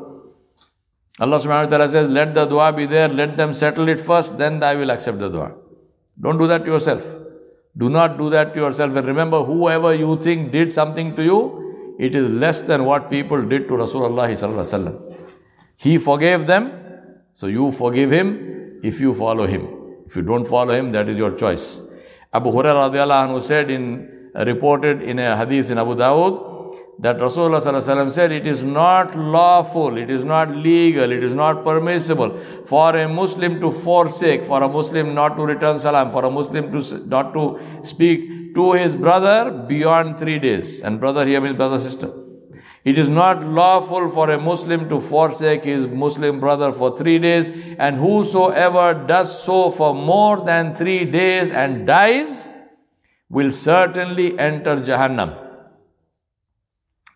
Allah 1.20 1.38
subhanahu 1.38 1.66
wa 1.66 1.70
ta'ala 1.70 1.90
says, 1.90 2.08
Let 2.08 2.34
the 2.34 2.46
dua 2.46 2.72
be 2.74 2.86
there, 2.86 3.10
let 3.10 3.36
them 3.38 3.54
settle 3.54 3.90
it 3.90 4.00
first, 4.00 4.38
then 4.38 4.64
I 4.64 4.76
will 4.76 4.90
accept 4.90 5.20
the 5.20 5.30
dua. 5.30 5.54
Don't 6.20 6.38
do 6.38 6.48
that 6.48 6.66
to 6.66 6.72
yourself. 6.72 7.04
Do 7.78 7.90
not 7.90 8.18
do 8.18 8.30
that 8.30 8.54
to 8.54 8.60
yourself. 8.60 8.96
And 8.96 9.06
remember, 9.06 9.44
whoever 9.44 9.94
you 9.94 10.18
think 10.22 10.52
did 10.52 10.74
something 10.74 11.16
to 11.16 11.24
you, 11.24 11.61
it 12.06 12.16
is 12.16 12.28
less 12.44 12.62
than 12.62 12.84
what 12.84 13.10
people 13.12 13.44
did 13.48 13.68
to 13.68 13.76
Rasulullah. 13.76 14.28
He 15.78 15.98
forgave 16.00 16.48
them, 16.48 16.72
so 17.32 17.46
you 17.46 17.72
forgive 17.72 18.12
him 18.12 18.80
if 18.84 19.00
you 19.00 19.14
follow 19.14 19.46
him. 19.46 19.68
If 20.08 20.16
you 20.16 20.24
don't 20.24 20.46
follow 20.46 20.74
him, 20.74 20.92
that 20.94 21.08
is 21.08 21.18
your 21.20 21.36
choice. 21.36 21.82
Abu 22.34 22.50
Hurairah 22.50 23.44
said 23.44 23.70
in 23.70 24.32
reported 24.34 25.04
in 25.04 25.20
a 25.20 25.38
hadith 25.38 25.70
in 25.70 25.78
Abu 25.78 25.94
Dawud 25.94 26.51
that 27.02 27.18
Rasulullah 27.18 28.12
said 28.12 28.32
it 28.32 28.46
is 28.46 28.64
not 28.64 29.16
lawful, 29.16 29.98
it 29.98 30.12
is 30.12 30.24
not 30.24 30.56
legal, 30.56 31.12
it 31.12 31.24
is 31.24 31.34
not 31.34 31.66
permissible 31.66 32.38
for 32.66 32.96
a 32.96 33.10
Muslim 33.10 33.60
to 33.60 33.72
forsake, 33.72 34.44
for 34.44 34.62
a 34.62 34.68
Muslim 34.68 35.16
not 35.16 35.36
to 35.36 35.44
return 35.44 35.80
salam, 35.80 36.12
for 36.12 36.24
a 36.26 36.30
Muslim 36.30 36.72
to 36.72 37.08
not 37.08 37.34
to 37.34 37.60
speak 37.82 38.54
to 38.54 38.74
his 38.74 38.96
brother 38.96 39.52
beyond 39.68 40.20
three 40.20 40.38
days. 40.38 40.82
And 40.82 41.00
brother 41.00 41.26
here 41.26 41.42
means 41.42 41.58
brother 41.58 41.80
sister. 41.80 42.14
It 42.84 43.00
is 43.00 43.10
not 43.10 43.44
lawful 43.46 44.08
for 44.10 44.30
a 44.30 44.40
Muslim 44.40 44.88
to 44.90 45.00
forsake 45.00 45.64
his 45.64 45.88
Muslim 45.88 46.40
brother 46.40 46.72
for 46.72 46.96
three 46.96 47.18
days, 47.18 47.48
and 47.80 47.96
whosoever 47.96 48.94
does 49.08 49.44
so 49.44 49.72
for 49.72 49.96
more 49.96 50.42
than 50.46 50.76
three 50.76 51.06
days 51.06 51.50
and 51.50 51.88
dies 51.88 52.48
will 53.30 53.52
certainly 53.52 54.38
enter 54.38 54.76
Jahannam. 54.78 55.41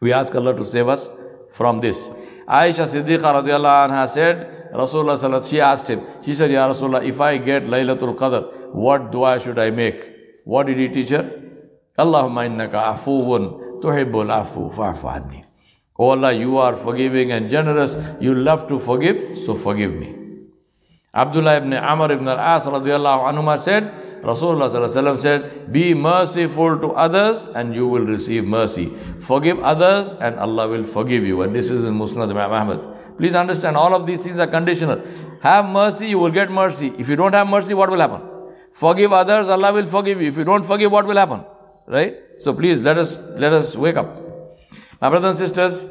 We 0.01 0.13
ask 0.13 0.34
Allah 0.36 0.55
to 0.55 0.65
save 0.65 0.88
us 0.88 1.10
from 1.51 1.79
this. 1.79 2.10
Aisha 2.47 2.86
Siddiqa 2.86 3.43
radiallahu 3.43 3.89
anha 3.89 4.08
said, 4.08 4.71
Rasulullah 4.73 5.49
she 5.49 5.62
asked 5.62 5.89
him, 5.89 6.01
she 6.21 6.34
said, 6.34 6.51
Ya 6.51 6.67
Rasulullah, 6.69 7.03
if 7.03 7.19
I 7.21 7.38
get 7.38 7.63
Laylatul 7.63 8.15
Qadr, 8.15 8.73
what 8.73 9.12
dua 9.12 9.39
should 9.39 9.58
I 9.58 9.71
make? 9.71 10.13
What 10.43 10.67
did 10.67 10.77
he 10.77 10.89
teach 10.89 11.10
her? 11.10 11.41
Allahumma 11.97 12.45
innaka 12.45 12.93
afuun 12.93 13.81
tuhibbul 13.81 14.29
afu 14.29 14.73
fa'fu 14.73 15.12
anni. 15.12 15.45
Oh 15.97 16.10
Allah, 16.10 16.34
you 16.34 16.58
are 16.58 16.75
forgiving 16.75 17.31
and 17.31 17.49
generous. 17.49 17.95
You 18.19 18.36
love 18.36 18.67
to 18.67 18.77
forgive, 18.79 19.38
so 19.38 19.55
forgive 19.55 19.95
me. 19.95 20.13
Abdullah 21.13 21.58
ibn 21.58 21.73
Amr 21.73 22.12
ibn 22.12 22.27
al-As 22.27 22.65
radiallahu 22.65 23.31
anhuma 23.31 23.58
said, 23.58 24.04
Rasulullah 24.25 25.19
said, 25.19 25.71
Be 25.71 25.93
merciful 25.93 26.79
to 26.79 26.91
others 26.93 27.45
and 27.45 27.75
you 27.75 27.88
will 27.88 28.05
receive 28.05 28.43
mercy. 28.43 28.91
Forgive 29.19 29.59
others 29.59 30.15
and 30.15 30.35
Allah 30.39 30.67
will 30.67 30.83
forgive 30.83 31.23
you. 31.23 31.43
And 31.43 31.55
this 31.55 31.69
is 31.69 31.85
in 31.85 31.93
Musnad 31.93 32.31
Imam 32.31 32.51
Ahmad. 32.51 33.17
Please 33.17 33.35
understand, 33.35 33.77
all 33.77 33.93
of 33.93 34.07
these 34.07 34.19
things 34.19 34.39
are 34.39 34.47
conditional. 34.47 34.99
Have 35.41 35.69
mercy, 35.69 36.07
you 36.07 36.17
will 36.17 36.31
get 36.31 36.49
mercy. 36.49 36.91
If 36.97 37.07
you 37.07 37.15
don't 37.15 37.33
have 37.33 37.47
mercy, 37.47 37.75
what 37.75 37.91
will 37.91 37.99
happen? 37.99 38.21
Forgive 38.71 39.13
others, 39.13 39.47
Allah 39.47 39.71
will 39.71 39.85
forgive 39.85 40.19
you. 40.19 40.27
If 40.27 40.38
you 40.38 40.43
don't 40.43 40.65
forgive, 40.65 40.91
what 40.91 41.05
will 41.05 41.15
happen? 41.15 41.45
Right? 41.85 42.15
So 42.39 42.51
please 42.53 42.81
let 42.81 42.97
us 42.97 43.17
let 43.38 43.53
us 43.53 43.77
wake 43.77 43.95
up. 43.95 44.19
My 44.99 45.09
brothers 45.09 45.29
and 45.29 45.38
sisters, 45.38 45.85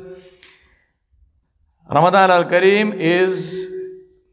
Ramadan 1.89 2.31
al-Karim 2.31 2.93
is 2.95 3.71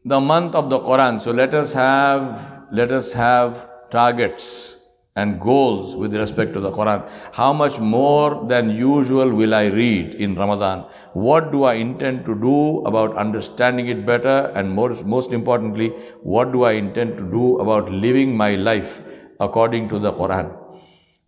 the 0.04 0.20
month 0.20 0.56
of 0.56 0.68
the 0.68 0.80
Quran. 0.80 1.20
So 1.20 1.30
let 1.30 1.54
us 1.54 1.72
have 1.72 2.66
let 2.72 2.90
us 2.90 3.12
have 3.12 3.71
targets 3.92 4.78
and 5.14 5.38
goals 5.38 5.94
with 5.94 6.14
respect 6.14 6.54
to 6.54 6.60
the 6.60 6.70
Quran. 6.70 7.08
How 7.32 7.52
much 7.52 7.78
more 7.78 8.46
than 8.48 8.70
usual 8.70 9.30
will 9.30 9.54
I 9.54 9.66
read 9.66 10.14
in 10.14 10.34
Ramadan? 10.34 10.86
What 11.12 11.52
do 11.52 11.64
I 11.64 11.74
intend 11.74 12.24
to 12.24 12.34
do 12.34 12.80
about 12.86 13.14
understanding 13.16 13.88
it 13.88 14.06
better? 14.06 14.50
And 14.54 14.72
most, 14.72 15.04
most 15.04 15.32
importantly, 15.32 15.90
what 16.22 16.50
do 16.52 16.64
I 16.64 16.72
intend 16.72 17.18
to 17.18 17.30
do 17.30 17.58
about 17.58 17.92
living 17.92 18.34
my 18.34 18.54
life 18.54 19.02
according 19.38 19.90
to 19.90 19.98
the 19.98 20.12
Quran? 20.12 20.56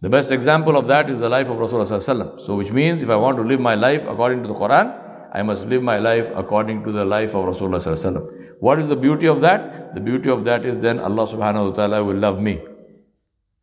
The 0.00 0.08
best 0.08 0.32
example 0.32 0.76
of 0.76 0.86
that 0.88 1.10
is 1.10 1.20
the 1.20 1.28
life 1.28 1.48
of 1.48 1.56
Rasulullah. 1.58 2.40
So, 2.40 2.56
which 2.56 2.72
means 2.72 3.02
if 3.02 3.10
I 3.10 3.16
want 3.16 3.36
to 3.36 3.42
live 3.42 3.60
my 3.60 3.74
life 3.74 4.06
according 4.06 4.42
to 4.42 4.48
the 4.48 4.54
Quran, 4.54 5.00
I 5.32 5.42
must 5.42 5.66
live 5.66 5.82
my 5.82 5.98
life 5.98 6.30
according 6.34 6.84
to 6.84 6.92
the 6.92 7.04
life 7.04 7.34
of 7.34 7.44
Rasulullah. 7.44 8.43
What 8.59 8.79
is 8.79 8.89
the 8.89 8.95
beauty 8.95 9.27
of 9.27 9.41
that? 9.41 9.95
The 9.95 10.01
beauty 10.01 10.29
of 10.29 10.45
that 10.45 10.65
is 10.65 10.79
then 10.79 10.99
Allah 10.99 11.25
subhanahu 11.25 11.71
wa 11.71 11.75
ta'ala 11.75 12.03
will 12.03 12.17
love 12.17 12.39
me. 12.41 12.59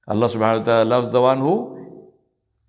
Allah 0.08 0.26
subhanahu 0.26 0.60
wa 0.60 0.64
ta'ala 0.64 0.84
loves 0.84 1.08
the 1.10 1.20
one 1.20 1.38
who 1.38 1.54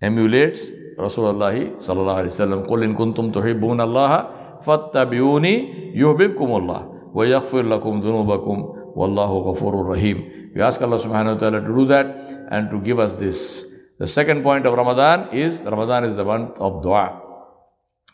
emulates 0.02 0.70
Rasulullah 0.98 1.54
sallallahu 1.78 2.20
alayhi 2.26 2.34
wa 2.34 2.42
sallam. 2.46 2.60
قُلْ 2.68 2.84
إِن 2.84 2.94
كُنْتُمْ 2.98 3.34
تُحِبُّونَ 3.34 3.80
اللَّهَ 3.82 4.12
فَاتَّبِعُونِي 4.66 5.94
يُحْبِبْكُمُ 5.94 6.50
اللَّهُ 6.60 6.82
وَيَغْفِرْ 7.14 7.64
لَكُمْ 7.70 7.94
ذُنُوبَكُمْ 8.02 8.58
وَاللَّهُ 8.98 9.32
غَفُورٌ 9.54 9.74
rahim. 9.86 10.52
We 10.56 10.62
ask 10.62 10.82
Allah 10.82 10.98
subhanahu 10.98 11.38
wa 11.38 11.40
ta'ala 11.40 11.62
to 11.62 11.68
do 11.70 11.86
that 11.86 12.08
and 12.50 12.70
to 12.74 12.82
give 12.82 12.98
us 12.98 13.14
this. 13.14 13.66
The 14.00 14.08
second 14.08 14.42
point 14.42 14.66
of 14.66 14.74
Ramadan 14.74 15.30
is 15.30 15.62
Ramadan 15.62 16.06
is 16.06 16.16
the 16.16 16.26
month 16.26 16.58
of 16.58 16.82
dua. 16.82 17.22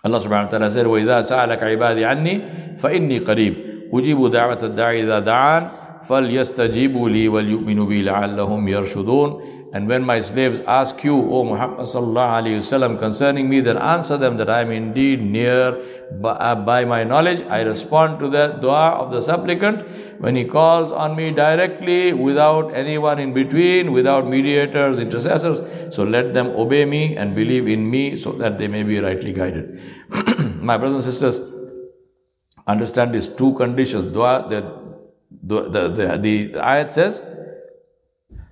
Allah 0.04 0.20
subhanahu 0.20 0.52
wa 0.52 0.52
ta'ala 0.52 0.70
said, 0.70 0.86
وَإِذَا 0.86 1.24
سَأَلَكَ 1.24 1.64
عِبَادِ 1.64 2.04
عَنِّي 2.04 2.36
فَإِنِّي 2.76 3.24
قَرِيبٌ 3.24 3.67
أُجِيبُ 3.94 4.28
دَعْوَةَ 4.32 4.62
الدَّاعِ 4.64 4.92
إِذَا 4.92 5.20
دَعَانِ 5.20 5.64
فَلْيَسْتَجِيبُوا 6.10 7.10
لِي 7.10 7.30
وَلْيُؤْمِنُوا 7.30 7.86
بِي 7.86 8.04
لَعَلَّهُمْ 8.04 8.68
يَرْشُدُونَ 8.68 9.54
and 9.74 9.88
when 9.88 10.04
my 10.04 10.22
slaves 10.22 10.60
ask 10.68 11.04
you, 11.04 11.16
O 11.16 11.44
Muhammad 11.44 11.88
sallallahu 11.92 12.34
alayhi 12.40 12.58
wasallam, 12.62 13.00
concerning 13.00 13.50
me, 13.50 13.60
then 13.60 13.80
answer 13.80 14.18
them 14.18 14.38
that 14.38 14.48
I 14.48 14.62
am 14.62 14.70
indeed 14.70 15.20
near 15.20 15.82
by, 16.12 16.54
by 16.54 16.86
my 16.86 17.04
knowledge. 17.04 17.42
I 17.50 17.62
respond 17.62 18.20
to 18.20 18.30
the 18.30 18.50
dua 18.62 18.92
of 18.92 19.12
the 19.12 19.20
supplicant 19.20 19.82
when 20.20 20.36
he 20.36 20.46
calls 20.46 20.92
on 20.92 21.16
me 21.16 21.32
directly 21.32 22.14
without 22.14 22.72
anyone 22.76 23.18
in 23.18 23.34
between, 23.34 23.92
without 23.92 24.28
mediators, 24.28 25.00
intercessors. 25.00 25.64
So 25.90 26.04
let 26.04 26.36
them 26.36 26.50
obey 26.50 26.86
me 26.86 27.18
and 27.18 27.34
believe 27.34 27.68
in 27.68 27.90
me 27.90 28.16
so 28.16 28.34
that 28.34 28.60
they 28.60 28.68
may 28.68 28.84
be 28.84 29.00
rightly 29.00 29.34
guided. 29.34 29.82
my 30.62 30.78
brothers 30.78 31.04
and 31.04 31.14
sisters, 31.16 31.42
understand 32.68 33.14
these 33.14 33.28
two 33.28 33.54
conditions. 33.54 34.14
Dua, 34.14 34.46
the, 34.50 34.62
the, 35.44 35.70
the, 35.70 35.90
the, 35.90 36.18
the 36.18 36.54
ayat 36.60 36.92
says, 36.92 37.24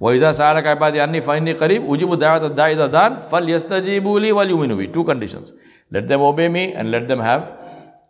وَإِذَا 0.02 0.32
سَأَلَكَ 0.34 0.66
عِبَادِي 0.66 0.98
أَنِّي 0.98 1.22
فَإِنِّي 1.22 1.54
قَرِيبٌ 1.54 1.86
أُجِيبُ 1.86 2.20
دَعْوَةَ 2.20 2.46
الدَّاعِ 2.46 2.72
إِذَا 2.74 2.88
دَعَانِ 2.88 3.22
فَلْيَسْتَجِيبُوا 3.30 4.20
لِي 4.20 4.32
وَلْيُؤْمِنُوا 4.32 4.78
بِي 4.78 4.92
Two 4.92 5.04
conditions. 5.04 5.54
Let 5.92 6.08
them 6.08 6.22
obey 6.22 6.50
me 6.50 6.74
and 6.74 6.90
let 6.90 7.08
them 7.08 7.20
have 7.20 7.56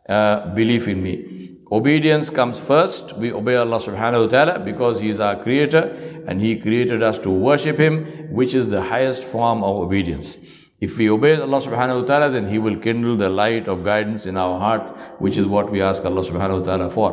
uh, 0.08 0.54
belief 0.56 0.88
in 0.88 1.04
me. 1.04 1.58
Obedience 1.70 2.30
comes 2.30 2.60
first. 2.60 3.18
We 3.18 3.34
obey 3.34 3.56
Allah 3.56 3.78
subhanahu 3.78 4.26
wa 4.26 4.28
ta'ala 4.28 4.60
because 4.60 5.02
He 5.02 5.10
is 5.10 5.20
our 5.20 5.36
creator 5.36 6.24
and 6.28 6.40
He 6.40 6.58
created 6.58 7.04
us 7.04 7.18
to 7.20 7.30
worship 7.30 7.78
Him, 7.78 8.06
which 8.32 8.54
is 8.54 8.70
the 8.70 8.82
highest 8.82 9.24
form 9.24 9.64
of 9.64 9.76
obedience. 9.78 10.38
If 10.82 10.98
we 10.98 11.10
obey 11.12 11.36
Allah 11.36 11.62
subhanahu 11.62 12.02
wa 12.02 12.08
ta'ala, 12.08 12.30
then 12.32 12.48
He 12.50 12.58
will 12.58 12.78
kindle 12.78 13.16
the 13.16 13.30
light 13.30 13.68
of 13.68 13.84
guidance 13.84 14.26
in 14.26 14.36
our 14.36 14.58
heart, 14.60 14.82
which 15.20 15.38
is 15.38 15.46
what 15.46 15.72
we 15.72 15.82
ask 15.82 16.04
Allah 16.04 16.22
subhanahu 16.22 16.60
wa 16.62 16.66
ta'ala 16.66 16.90
for. 16.90 17.10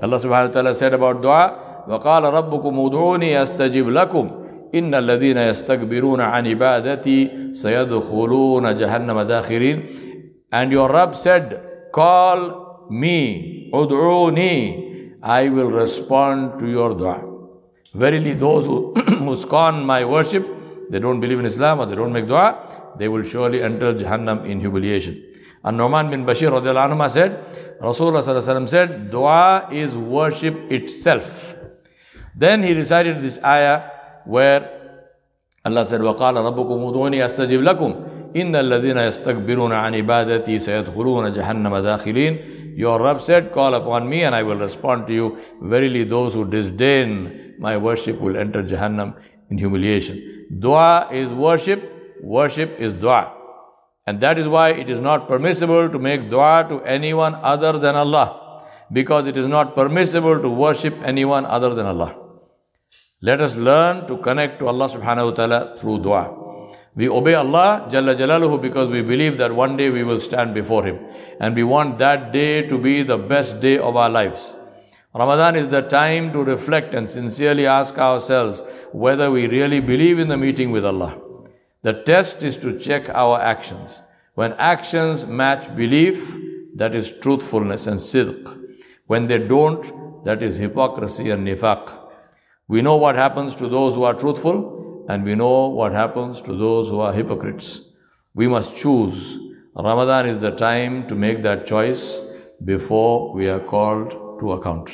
Allah 0.00 0.16
subhanahu 0.16 0.48
wa 0.48 0.52
ta'ala 0.54 0.74
said 0.74 0.94
about 0.94 1.20
dua, 1.20 1.84
وَقَالَ 1.86 2.24
رَبُّكُمْ 2.32 2.74
ادْعُونِي 2.88 3.36
أَسْتَجِبْ 3.42 3.92
لَكُمْ 3.92 4.40
إِنَّ 4.72 4.94
الَّذِينَ 4.94 5.36
يَسْتَكْبِرُونَ 5.36 6.20
عَنْ 6.20 6.46
عِبَادَتِي 6.46 7.52
سَيَدْخُلُونَ 7.52 8.64
جَهَنَّمَ 8.76 9.18
دَاخِرِينَ 9.28 9.78
And 10.52 10.72
your 10.72 10.88
Rabb 10.88 11.14
said, 11.14 11.90
Call 11.92 12.88
me, 12.90 13.70
ud'uni, 13.72 15.18
I 15.22 15.48
will 15.48 15.70
respond 15.70 16.58
to 16.60 16.66
your 16.66 16.94
dua. 16.94 17.22
Verily, 17.94 18.34
those 18.34 18.66
who, 18.66 18.94
who 18.94 19.36
scorn 19.36 19.84
my 19.84 20.04
worship, 20.04 20.46
they 20.90 20.98
don't 20.98 21.20
believe 21.20 21.38
in 21.38 21.46
Islam 21.46 21.80
or 21.80 21.86
they 21.86 21.94
don't 21.94 22.12
make 22.12 22.26
dua, 22.26 22.83
they 22.96 23.08
will 23.08 23.22
surely 23.22 23.62
enter 23.62 23.94
Jahannam 23.94 24.46
in 24.46 24.60
humiliation. 24.60 25.22
And 25.62 25.76
Nu'man 25.76 26.10
bin 26.10 26.24
Bashir 26.24 26.50
anhu 26.50 27.10
said, 27.10 27.32
Rasulullah 27.80 28.68
said, 28.68 29.10
dua 29.10 29.68
is 29.70 29.94
worship 29.94 30.54
itself. 30.70 31.54
Then 32.34 32.62
he 32.62 32.74
recited 32.74 33.20
this 33.20 33.38
ayah 33.44 33.90
where 34.24 34.78
Allah 35.64 35.84
said, 35.84 36.00
وَقَالَ 36.00 36.16
رَبُّكُمْ 36.16 36.78
مُدُونِي 36.80 37.20
أَسْتَجِبْ 37.24 37.60
لَكُمْ 37.60 38.32
إِنَّ 38.34 38.54
الَّذِينَ 38.56 38.96
يَسْتَكْبِرُونَ 38.96 39.72
عَنْ 39.72 39.94
عِبَادَتِي 39.94 40.58
سَيَدْخُلُونَ 40.58 41.32
جَهَنَّمَ 41.32 41.76
دَاخِلِينَ 41.76 42.78
Your 42.78 43.02
Rabb 43.02 43.20
said, 43.20 43.52
Call 43.52 43.74
upon 43.74 44.08
me 44.08 44.22
and 44.22 44.34
I 44.34 44.42
will 44.42 44.56
respond 44.56 45.06
to 45.08 45.12
you. 45.12 45.38
Verily 45.60 46.04
those 46.04 46.32
who 46.32 46.48
disdain 46.48 47.56
my 47.58 47.76
worship 47.76 48.18
will 48.20 48.38
enter 48.38 48.62
Jahannam 48.62 49.20
in 49.50 49.58
humiliation. 49.58 50.46
Dua 50.58 51.08
is 51.12 51.30
worship 51.30 51.93
worship 52.21 52.79
is 52.79 52.93
dua. 52.93 53.33
And 54.07 54.21
that 54.21 54.37
is 54.37 54.47
why 54.47 54.69
it 54.69 54.89
is 54.89 54.99
not 54.99 55.27
permissible 55.27 55.89
to 55.89 55.99
make 55.99 56.29
dua 56.29 56.65
to 56.69 56.81
anyone 56.81 57.35
other 57.41 57.77
than 57.79 57.95
Allah. 57.95 58.67
Because 58.91 59.27
it 59.27 59.35
is 59.35 59.47
not 59.47 59.73
permissible 59.73 60.39
to 60.39 60.49
worship 60.49 60.95
anyone 61.03 61.45
other 61.45 61.73
than 61.73 61.87
Allah. 61.87 62.15
Let 63.21 63.41
us 63.41 63.55
learn 63.55 64.05
to 64.07 64.17
connect 64.17 64.59
to 64.59 64.67
Allah 64.67 64.87
subhanahu 64.87 65.29
wa 65.29 65.31
ta'ala 65.31 65.77
through 65.79 66.03
dua. 66.03 66.45
We 66.95 67.09
obey 67.09 67.33
Allah 67.33 67.87
Jalla 67.89 68.15
Jalaluhu 68.15 68.61
because 68.61 68.89
we 68.89 69.01
believe 69.01 69.37
that 69.39 69.53
one 69.53 69.75
day 69.75 69.89
we 69.89 70.03
will 70.03 70.19
stand 70.19 70.53
before 70.53 70.85
Him. 70.85 70.99
And 71.39 71.55
we 71.55 71.63
want 71.63 71.97
that 71.97 72.31
day 72.31 72.67
to 72.67 72.77
be 72.77 73.01
the 73.01 73.17
best 73.17 73.59
day 73.59 73.79
of 73.79 73.95
our 73.95 74.09
lives. 74.09 74.55
Ramadan 75.13 75.55
is 75.55 75.69
the 75.69 75.81
time 75.81 76.31
to 76.33 76.43
reflect 76.43 76.93
and 76.93 77.09
sincerely 77.09 77.65
ask 77.65 77.97
ourselves 77.97 78.61
whether 78.91 79.31
we 79.31 79.47
really 79.47 79.79
believe 79.79 80.19
in 80.19 80.27
the 80.27 80.37
meeting 80.37 80.71
with 80.71 80.85
Allah. 80.85 81.24
The 81.85 81.93
test 81.93 82.41
is 82.41 82.57
to 82.57 82.79
check 82.79 83.09
our 83.09 83.39
actions. 83.39 84.01
When 84.33 84.53
actions 84.53 85.27
match 85.27 85.75
belief, 85.75 86.35
that 86.73 86.95
is 86.95 87.11
truthfulness 87.11 87.85
and 87.85 87.99
sidq. 87.99 88.41
When 89.05 89.27
they 89.27 89.37
don't, 89.37 90.25
that 90.25 90.41
is 90.41 90.57
hypocrisy 90.57 91.29
and 91.29 91.47
nifaq. 91.47 91.95
We 92.67 92.81
know 92.81 92.95
what 92.95 93.13
happens 93.13 93.53
to 93.57 93.67
those 93.67 93.93
who 93.93 94.01
are 94.01 94.15
truthful, 94.15 95.05
and 95.07 95.23
we 95.23 95.35
know 95.35 95.67
what 95.67 95.91
happens 95.91 96.41
to 96.41 96.57
those 96.57 96.89
who 96.89 97.01
are 97.01 97.13
hypocrites. 97.13 97.81
We 98.33 98.47
must 98.47 98.75
choose. 98.75 99.37
Ramadan 99.75 100.25
is 100.25 100.41
the 100.41 100.55
time 100.55 101.05
to 101.07 101.13
make 101.13 101.43
that 101.43 101.67
choice 101.67 102.19
before 102.63 103.31
we 103.31 103.47
are 103.47 103.59
called 103.59 104.39
to 104.39 104.53
account. 104.53 104.89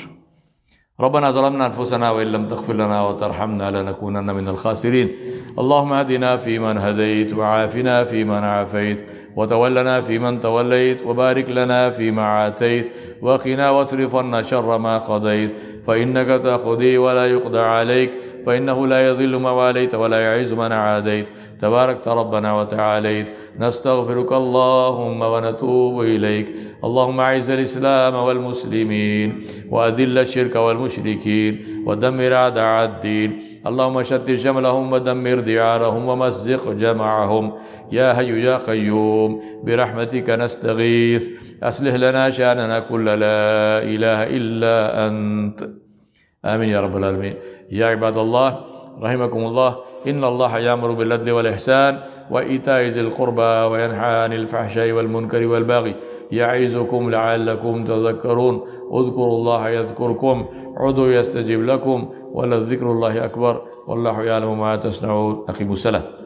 ربنا 1.01 1.31
ظلمنا 1.31 1.65
أنفسنا 1.65 2.11
وإن 2.11 2.27
لم 2.27 2.47
تغفر 2.47 2.73
لنا 2.73 3.01
وترحمنا 3.01 3.71
لنكونن 3.71 4.35
من 4.35 4.47
الخاسرين. 4.47 5.09
اللهم 5.59 5.93
اهدنا 5.93 6.37
فيمن 6.37 6.77
هديت 6.77 7.33
وعافنا 7.33 8.03
فيمن 8.03 8.43
عافيت 8.43 9.05
وتولنا 9.35 10.01
فيمن 10.01 10.41
توليت 10.41 11.03
وبارك 11.03 11.49
لنا 11.49 11.89
فيما 11.89 12.21
عاتيت 12.21 12.91
وقنا 13.21 13.69
واصرف 13.69 14.15
عنا 14.15 14.41
شر 14.41 14.77
ما 14.77 14.97
قضيت. 14.97 15.51
فإنك 15.87 16.27
تقضي 16.27 16.97
ولا 16.97 17.25
يقضى 17.25 17.59
عليك. 17.59 18.11
فإنه 18.45 18.87
لا 18.87 19.09
يذل 19.09 19.37
من 19.37 19.45
واليت 19.45 19.95
ولا 19.95 20.19
يعز 20.21 20.53
من 20.53 20.71
عاديت. 20.71 21.25
تباركت 21.61 22.07
ربنا 22.07 22.53
وتعاليت. 22.53 23.27
نستغفرك 23.59 24.31
اللهم 24.31 25.21
ونتوب 25.21 26.01
إليك. 26.01 26.47
اللهم 26.83 27.19
أعز 27.19 27.49
الإسلام 27.49 28.15
والمسلمين 28.15 29.43
وأذل 29.69 30.17
الشرك 30.17 30.55
والمشركين 30.55 31.83
ودمر 31.85 32.33
أعداء 32.33 32.85
الدين. 32.85 33.29
اللهم 33.67 34.03
شتت 34.03 34.35
شملهم 34.35 34.93
ودمر 34.93 35.39
ديارهم 35.39 36.07
ومزق 36.07 36.71
جمعهم. 36.71 37.53
يا 37.91 38.13
حي 38.13 38.31
يا 38.45 38.57
قيوم 38.57 39.41
برحمتك 39.63 40.29
نستغيث. 40.29 41.29
أصلح 41.63 41.93
لنا 41.93 42.29
شأننا 42.29 42.79
كل 42.79 43.05
لا 43.05 43.83
إله 43.83 44.19
إلا 44.37 45.07
أنت. 45.07 45.59
آمين 46.45 46.69
يا 46.69 46.81
رب 46.81 46.97
العالمين. 46.97 47.35
يا 47.71 47.85
عباد 47.85 48.17
الله 48.17 48.49
رحمكم 49.01 49.37
الله. 49.37 49.90
إن 50.07 50.23
الله 50.23 50.57
يأمر 50.57 50.91
بالعدل 50.91 51.31
والإحسان 51.31 51.99
وإيتاء 52.31 52.81
ذي 52.81 53.01
القربى 53.01 53.41
وينهى 53.71 54.23
عن 54.23 54.33
الفحشاء 54.33 54.91
والمنكر 54.91 55.47
والبغي 55.47 55.95
يعظكم 56.31 57.09
لعلكم 57.09 57.85
تذكرون 57.85 58.61
اذكروا 58.93 59.37
الله 59.37 59.69
يذكركم 59.69 60.45
عدوا 60.77 61.07
يستجب 61.07 61.65
لكم 61.65 62.09
ولذكر 62.31 62.91
الله 62.91 63.25
أكبر 63.25 63.61
والله 63.87 64.23
يعلم 64.23 64.59
ما 64.59 64.75
تصنعون 64.75 65.45
أقيموا 65.49 65.73
السلام 65.73 66.20